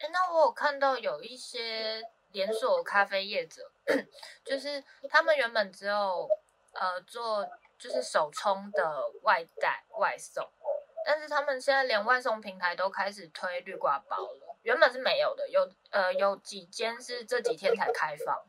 [0.00, 2.02] 哎，那我有看到有一些
[2.32, 3.70] 连锁咖啡业者，
[4.44, 6.28] 就是他们原本只有
[6.72, 7.48] 呃做
[7.78, 10.50] 就是手冲的外带外送，
[11.08, 14.58] 但是他们现在连外送平台都开始推绿挂包了。
[14.60, 18.44] 原本是没有的，有呃有几间是这几天才开放，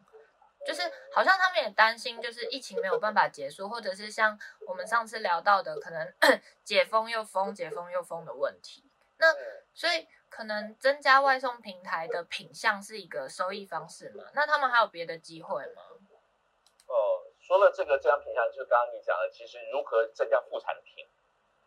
[0.65, 0.81] 就是
[1.13, 4.37] 好像他们也担心，就是疫情没有办法结束，或者是像
[4.67, 6.13] 我们上次聊到的，可能
[6.65, 8.83] 解封又封，解封又封的问题。
[9.19, 9.33] 那
[9.73, 14.25] 所以可能增加外送平台的品项是一个收益方式嘛？
[14.33, 15.83] 那他们还有别的机会吗？
[16.87, 21.07] 哦、呃，说了这个这样品项，就是刚刚你讲的，其实如何增加副产品，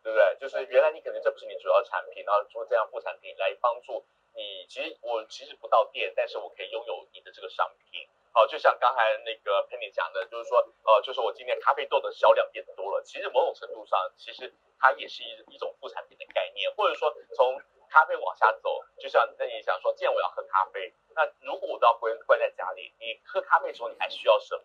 [0.03, 0.37] 对不对？
[0.39, 4.05] 就是原来你可能这不是你主要产品，然后做这样副产品来帮助。
[4.35, 8.07] 你其实我其实不到店，但是我可以拥有你的这个商品。
[8.33, 24.63] 好，就像刚才那个 Penny 讲的，就是说，呃，就是我今天咖啡豆的销量变多了，其实某种程度上，其实它也是一一种副产品的概念，或者说从咖啡往下走，就像那你想说，既然我要喝咖啡，那如果我都要关关在家里，你喝咖啡的时候你还需要什么？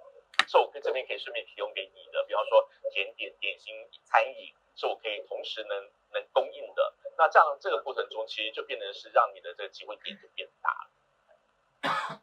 [0.48, 3.74] 是我可以这边可以顺便提供给你的，比方说甜点、点心、
[4.06, 6.94] 餐饮，是我可以同时能能供应的。
[7.16, 12.22] 那这样这个过程中，其实就变成是让你的这个机会点就变大了。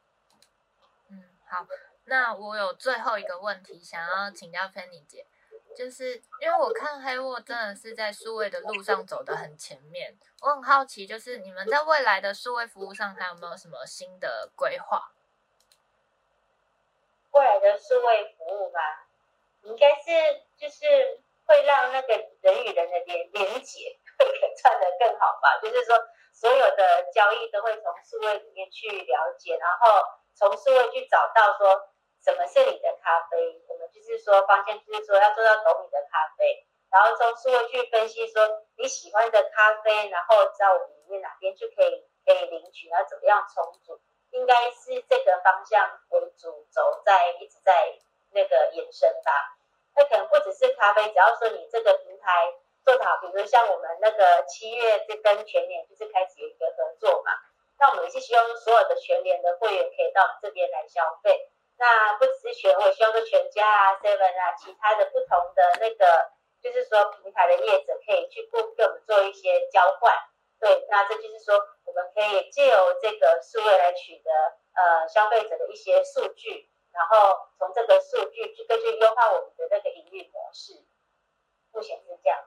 [1.09, 1.67] 嗯，好，
[2.05, 5.25] 那我有最后一个问题想要请教 Penny 姐，
[5.75, 15.11] 就是因为我看黑沃真的是在数位的路上走得很前面，我很好奇，就是你们在未来的数位服务上还有没有什么新的规划？
[17.31, 19.07] 未来的数位服务吧，
[19.63, 23.99] 应该是就是会让那个人与人的连连接。
[24.17, 24.25] 会
[24.55, 25.59] 串得更好吧？
[25.61, 25.93] 就是说，
[26.33, 30.01] 所有的交易都会从数位里面去了解，然后
[30.33, 31.91] 从数位去找到说
[32.23, 33.61] 什么是你的咖啡。
[33.67, 43.99] 我们就是说，方向就是说要做到懂你的咖啡，然后从数位去分析说你喜欢的咖啡，然后在我们里面哪边就可以可以领取，然后怎么样重组，
[44.31, 47.99] 应该是这个方向为主轴在一直在
[48.31, 49.54] 那个延伸吧。
[49.95, 52.53] 那可能不只是咖啡，只要说你这个平台。
[52.85, 57.33] 做得好，比如像我们那个七月这跟全联就是开始有一个合作嘛，
[57.79, 61.49] 那我们也是希望所有的全联的会员可以到我们这边来消费。
[61.79, 66.29] 那不只是全，我希望说全家啊、seven 啊，其他的不同的那个，
[66.61, 70.13] 就是说平台的业者可以去跟跟我们做一些交换。
[70.59, 74.29] 对，那这就是说我们可以借由这个数位来取得
[74.77, 80.73] 呃消费者的一些数据，然后从这个数据去根据优化我们的那个营运模式。
[81.73, 82.39] 目前是这样。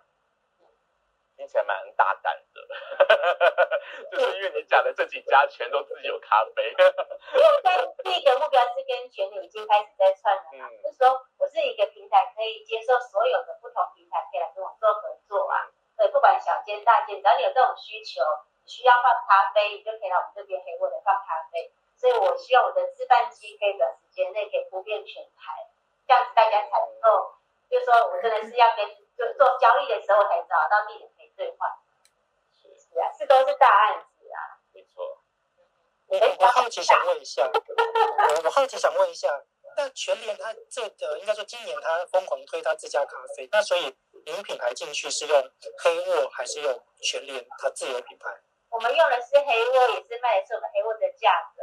[1.36, 2.58] 听起来蛮大胆的，
[4.10, 6.74] 就是因为你讲的这几家全都自己有咖啡。
[6.74, 15.70] 我跟第一个目标是跟全联已经开始在串了嘛，嗯、就是说我是一个平台，可以接受所有的不同平台可以来跟我做合作啊。
[15.96, 18.18] 对，不管小间大间，只要你有这种需求，
[18.66, 21.70] 需要放咖啡，你就可以来我们这边黑沃的放咖啡。
[21.98, 25.68] 所以我希望我的自贩机可以短时间内可以铺遍全台，
[26.06, 27.34] 这样子大家才能够，
[27.68, 28.88] 就是说我真的是要跟
[29.18, 31.10] 就做交易的时候才找到地点。
[31.18, 31.68] 可以兑换，
[32.54, 35.18] 是是啊，是都是大案子啊，没错。
[36.06, 39.28] 我我好奇想问一下，我我好奇想问一下，
[39.76, 43.92] 那全联他这个应该说今年他疯狂推他自家咖啡，那所以
[44.24, 45.50] 您品牌进去是用
[45.82, 48.30] 黑沃还是用全联他自有品牌？
[48.70, 51.62] 我们用的是黑沃，也是卖的是我们黑沃的价格。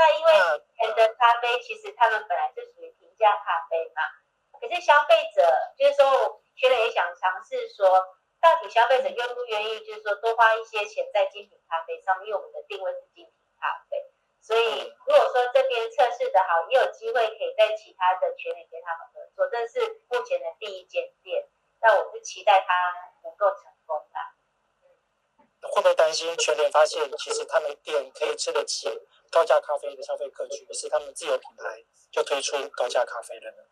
[0.00, 4.00] 那因为以前的咖啡其实他们本来就属于平价咖啡嘛，
[4.56, 5.44] 可是消费者
[5.76, 7.84] 就是说，学人也想尝试说，
[8.40, 14.08] 到底消费者愿不愿意，就是说多花一些钱在精品咖啡上面，因为我们的定位是精品咖啡。
[14.40, 21.46] 所以如果说这边测试的好，也有机会可以在其他的全联跟他们合作，这是目前的第一间店。
[21.82, 22.72] 那我是期待它
[23.22, 25.68] 能够成功的。
[25.68, 28.88] 会不会担心全联发现，其实他们店可以吃得起
[29.30, 33.62] 高价咖啡的消费客群，是他们自有品牌就推出高价咖啡了呢？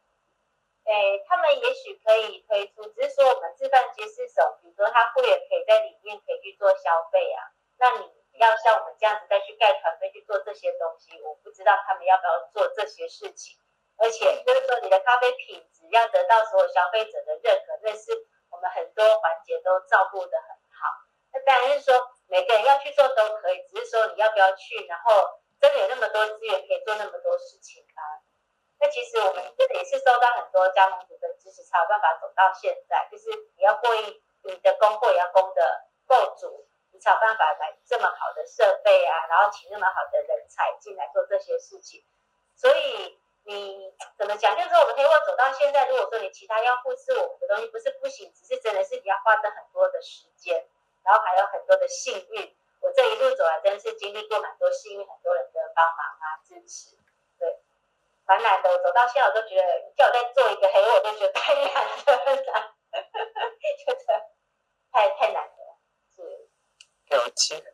[0.85, 7.45] 对，他们也许可以推出，只是说我们自办街市手，比如说他会员可以在里面可以去做消费啊。
[7.77, 13.59] 那你要像我们这样子再去盖团队去做这些东西，我不知道他们要不要做这些事情。
[13.99, 18.13] 而且就是说，你的咖啡品质要得到所有消费者的认可，那是
[18.49, 20.89] 我们很多环节都照顾得很好。
[21.33, 28.03] 那当然是说每个人要去做都可以，只是说你要不要去，然后真的有那么多资源可以做那么多事情吗？
[28.81, 33.09] 那其实我们这里也是收到很多加盟主的支持，才有办法走到现在。
[33.11, 42.05] 就是你要过硬，你的供货也要供得够足，你才有办法买这么好的设备啊，然后请那么好的人才进来做这些事情。
[42.55, 44.57] 所以你怎么讲？
[44.57, 50.69] 就是说我们黑沃走到现在，如果说你其他要复制我们的东西，不是不行，只是真的是你要花的很多的时间，
[51.03, 52.57] 然后还有很多的幸运。
[52.81, 56.97] 我这一路走来，真是经历过蛮多幸运，很多人的帮忙啊，支持。
[57.39, 57.59] 对
[58.27, 61.71] 蛮难的，我走到现在我都觉得，叫我再做一个黑，我都觉得太难了，
[62.05, 62.75] 难，
[63.85, 64.31] 觉得
[64.93, 65.79] 太太难了，
[66.15, 66.49] 是。
[67.11, 67.65] 有气。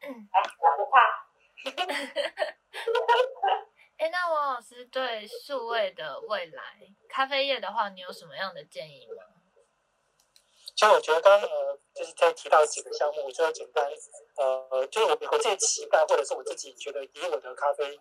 [0.00, 1.26] 嗯，哎，我不怕。
[3.98, 6.62] 哎，那王老师对数位的未来
[7.08, 9.24] 咖啡业的话，你有什么样的建议吗？
[10.76, 13.90] 其实我觉得刚呃，就是在提到几个项目，我就要简单
[14.36, 17.98] 呃，就是我我自己期待，或者是我自己觉得，以我的咖啡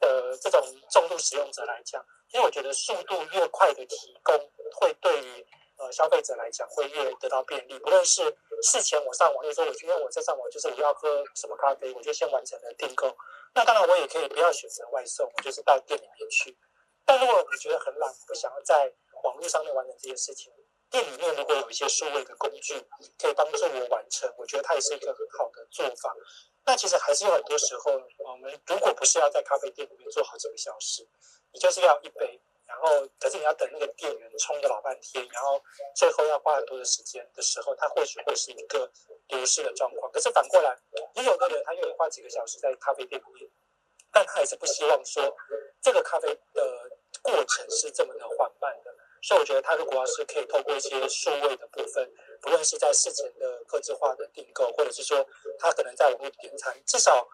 [0.00, 0.60] 的这种
[0.90, 4.36] 重度使用者来讲，因为我觉得速度越快的提供，
[4.74, 5.46] 会对于
[5.78, 7.78] 呃消费者来讲会越得到便利。
[7.78, 13.16] 不论是事前我上网，就是说我今天我在上网，就是我要喝什么咖啡，我就先完成了订购。
[13.54, 16.58] 那当然我也可以不要选择外送，我就是到店里面去。
[17.04, 20.52] 但如果你觉得很懒，不想要在网络上面完成这些事情。
[20.90, 22.74] 店里面如果有一些数位的工具
[23.18, 26.14] 可以帮助我完成，我觉得它也是一个很好的做法。
[26.64, 31.06] 那其实还是有很多时候，我们如果不是要在咖啡店里面坐好几个小时，
[31.52, 35.62] 你就是要一杯，然后可是你要等那个店员冲个老半天，然后
[35.94, 38.90] 最后要花很多的时间的时候，它或许会是一个
[39.28, 40.10] 流失的状况。
[40.10, 40.76] 可是反过来，
[41.14, 43.48] 也有的人他愿意花几个小时在咖啡店里面，
[44.10, 45.36] 但他还是不希望说
[45.80, 46.90] 这个咖啡的
[47.22, 48.92] 过程是这么的缓慢的。
[49.26, 52.08] 所以我觉得他如果要是可以透过一些数位的部分，
[52.40, 55.26] 不论是在事前的客制化的订购，或者是说
[55.58, 57.26] 他可能在网络点餐，至少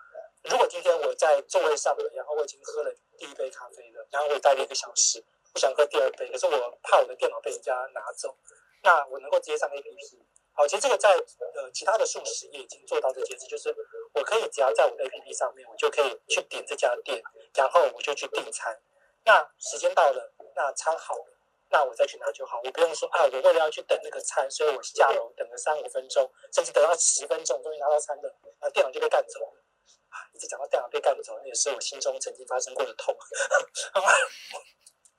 [0.44, 5.22] 如果今天我在座位上了，然后我已经喝了第一杯咖啡了，然后我待了一个小时，
[5.52, 8.34] 不想喝第二杯，可是我怕我的电脑被人家拿走，
[8.82, 10.18] 那我能够直接上 APP。
[10.54, 13.68] 好，其实这个在呃其他的素食也已经做到这件事，就是
[14.14, 17.22] 我可以只要在我的 APP 上面，我就可以去点这家店，
[17.54, 18.80] 然后我就去订餐。
[19.26, 21.26] 那时间到了，那餐好了。
[21.72, 29.64] 那我再去拿就好，我不用说啊，我为了要去等那个餐，所以我下楼等了三五分钟，甚至等到十分钟，终于拿到餐了，然后电脑就被干走了。
[30.10, 33.16] 啊，一直讲到电脑被干走，那也是我心中曾经发生过的痛。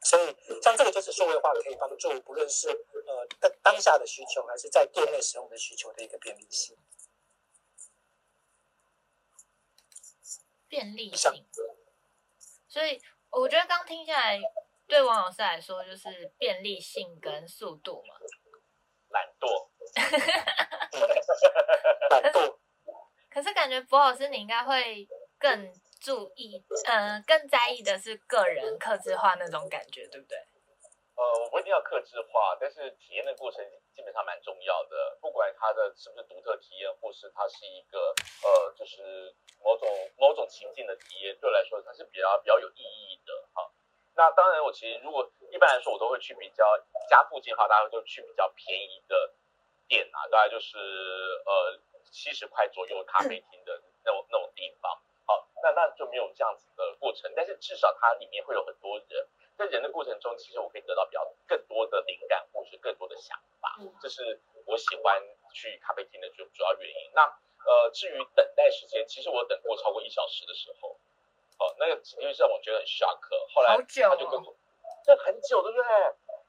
[0.05, 6.77] 所以，像这个就是数位化可以帮助，不论是呃当当下的需求，还是在店内使用的需求的一个便利性。
[10.67, 11.31] 便利性。
[12.67, 13.01] 所以，
[13.31, 14.39] 我觉得刚听下来。
[14.87, 18.15] 对王老师来说，就是便利性跟速度嘛。
[19.09, 19.69] 懒惰。
[22.09, 22.57] 懒惰。
[23.29, 25.07] 可是感觉博老师你应该会
[25.39, 30.37] 更注意，嗯、呃，更在意的是个人克制化那种感觉，对不对？
[31.15, 33.63] 呃，我不一定要克制化，但是体验的过程
[33.95, 35.17] 基本上蛮重要的。
[35.21, 38.13] 不管它的是不是独特体验，或是它是一个
[38.45, 43.72] 呃，就是某种某种情境的体验，对我来说它是比较比较有意义的哈。
[44.15, 46.65] 那当然，我其实如果一般来说，我都会去比较
[47.09, 49.33] 家附近的话，大家都去比较便宜的
[49.87, 51.79] 店啊，大概就是呃
[52.11, 55.01] 七十块左右咖啡厅的那种那种地方。
[55.25, 65.21] 好，那那就没有这样子的过程，但是至少它里面会有很多人，在人的过程中，其实我可以得到比较更多的灵感，或是更多的想法，这是我喜欢
[65.55, 67.11] 去咖啡厅的主主要原因。
[67.15, 67.23] 那
[67.65, 70.99] 呃，至于等待时间，其实我等过超过一小时的时候。
[71.59, 73.19] 哦，那个因为让我觉得很 shock，
[73.53, 74.55] 后来他就跟我，
[75.05, 75.85] 这、哦、很久对不对？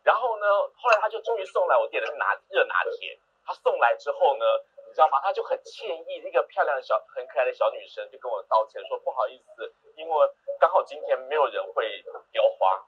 [0.02, 0.46] 然后呢，
[0.76, 4.44] 后来他就终于送来我点的是拿热拿铁，他送来之后呢，
[4.86, 5.20] 你知道吗？
[5.22, 10.30] 他就很歉意，一个漂亮的小、很可爱的小女生就跟我道歉说不好意思，因为
[10.60, 12.02] 刚好今天没有人会
[12.32, 12.84] 雕花，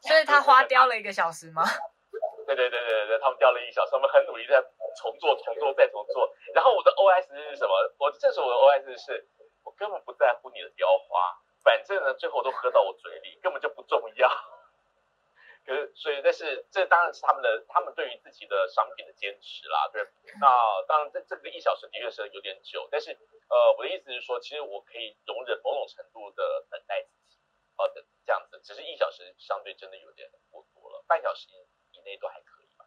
[0.00, 1.62] 所以他花雕了一个小时吗？
[2.46, 4.60] 对对对对对，他们雕了一个小时，我们很努力在
[5.00, 6.30] 重做、重做再重做。
[6.54, 7.72] 然后我的 OS 是什么？
[7.98, 9.26] 我这时候我的 OS 是，
[9.64, 14.30] 我根本不在乎你的雕花，反正呢最后都喝到我嘴里，根本就不重要。
[15.64, 20.06] 可是，所以，但是这当然是他们的，他们对于自己的商品的坚持啦，对。
[20.38, 20.46] 那
[20.86, 23.12] 当然，这这个一小时的确是有点久，但是，
[23.48, 27.38] 呃，我的意思是说，其实我可以容忍某种程度的等待自己，
[27.78, 31.48] 呃，的这样子，只是一小时相对真的有点过多了，半小时
[31.92, 32.84] 以内都还可以吧。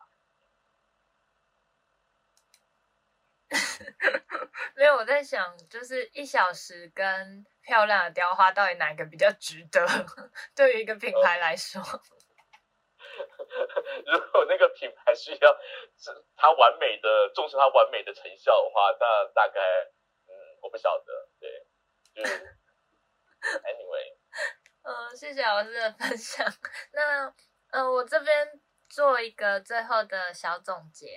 [4.75, 9.85] 没有，我在想，就是一小时跟漂亮的雕花，到底哪一个比较值得？
[10.55, 11.81] 对于一个品牌来说。
[14.05, 15.57] 如果那个品牌需要
[15.97, 19.59] 是它完美的重视它完美的成效的话，那大概
[20.27, 20.31] 嗯，
[20.61, 21.65] 我不晓得，对，
[22.13, 22.57] 就是
[23.63, 24.15] anyway，
[24.83, 26.45] 嗯、呃，谢谢老师的分享。
[26.91, 27.33] 那
[27.71, 31.07] 呃，我这边做一个最后的小总结，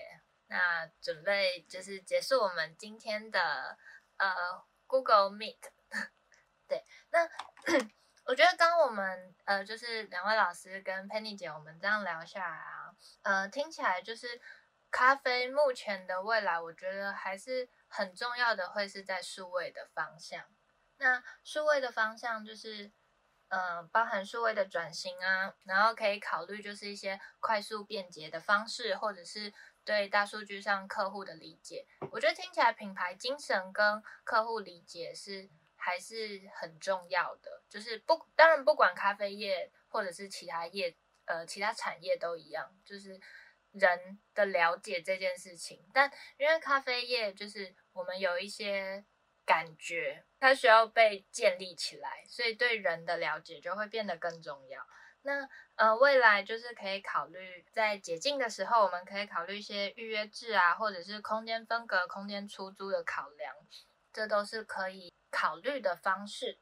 [0.50, 3.78] 那准备就是结束我们今天的
[4.18, 5.60] 呃 Google Meet，
[6.68, 7.26] 对，那。
[8.26, 14.40] 我觉得刚我们呃，就是两位老师跟 Penny 姐，我们这样聊下来啊，呃，听起来就是
[14.88, 20.44] 咖啡目前的未来，我觉得还是很重要的，会是在数位的方向。
[20.98, 22.92] 那数位的方向就是，
[23.48, 29.52] 呃，包含数位的转型啊，然后可以考虑就是一些快速便捷的方式，或者是
[29.84, 31.86] 对大数据上客户的理解。
[32.10, 35.48] 我觉得听起来品牌精神跟客户理解是。
[35.82, 43.18] 还是很重要的，就是不，当然不管咖啡业或者是其他业，呃，其他产业都一样，就是
[43.72, 45.82] 人的了解这件事情。
[45.94, 49.02] 但因为咖啡业就是我们有一些
[49.46, 54.86] 感觉，它需要被建立起来，所以对人的了解就会变得更重要。
[55.22, 63.54] 那呃，未来就是可以考虑在解禁的时候，我们可以考虑一些预约制啊，或者是空间分隔、空间出租的考量，
[64.12, 65.10] 这都是可以。
[65.32, 66.58] 考虑的方式，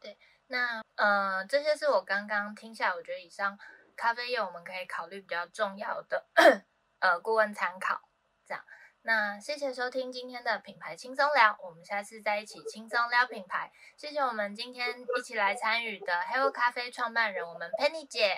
[0.00, 3.56] 对，那呃，这些是我刚刚听下来，我觉得以上
[3.94, 6.26] 咖啡业我们可以考虑比较重要的
[7.00, 8.00] 呃顾问参考，
[8.46, 8.64] 这样。
[9.08, 13.72] 那谢谢收听今天的品牌轻松聊，我们下次再一起轻松聊品牌。
[13.96, 18.36] 谢谢我们今天一起来参与的 Hello 咖啡创办人，我们 Penny 姐，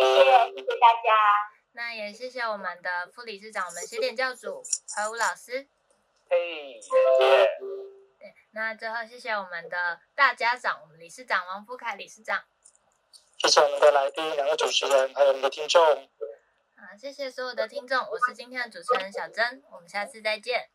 [0.00, 1.52] 谢谢谢谢大家。
[1.74, 5.68] 那也谢谢我们的副理事长，我们写点教主怀武老师，
[6.28, 6.90] 嘿，谢
[7.20, 7.46] 谢。
[8.18, 12.42] 对，那最后谢谢我们的大家长，我们理事长王福凯理事长。
[13.38, 16.08] 谢谢我们的来宾，两个主持人，还有我们的听众。
[16.82, 20.71] 好，谢谢所有的听众，我是今天的主持人小珍，我们下次再见。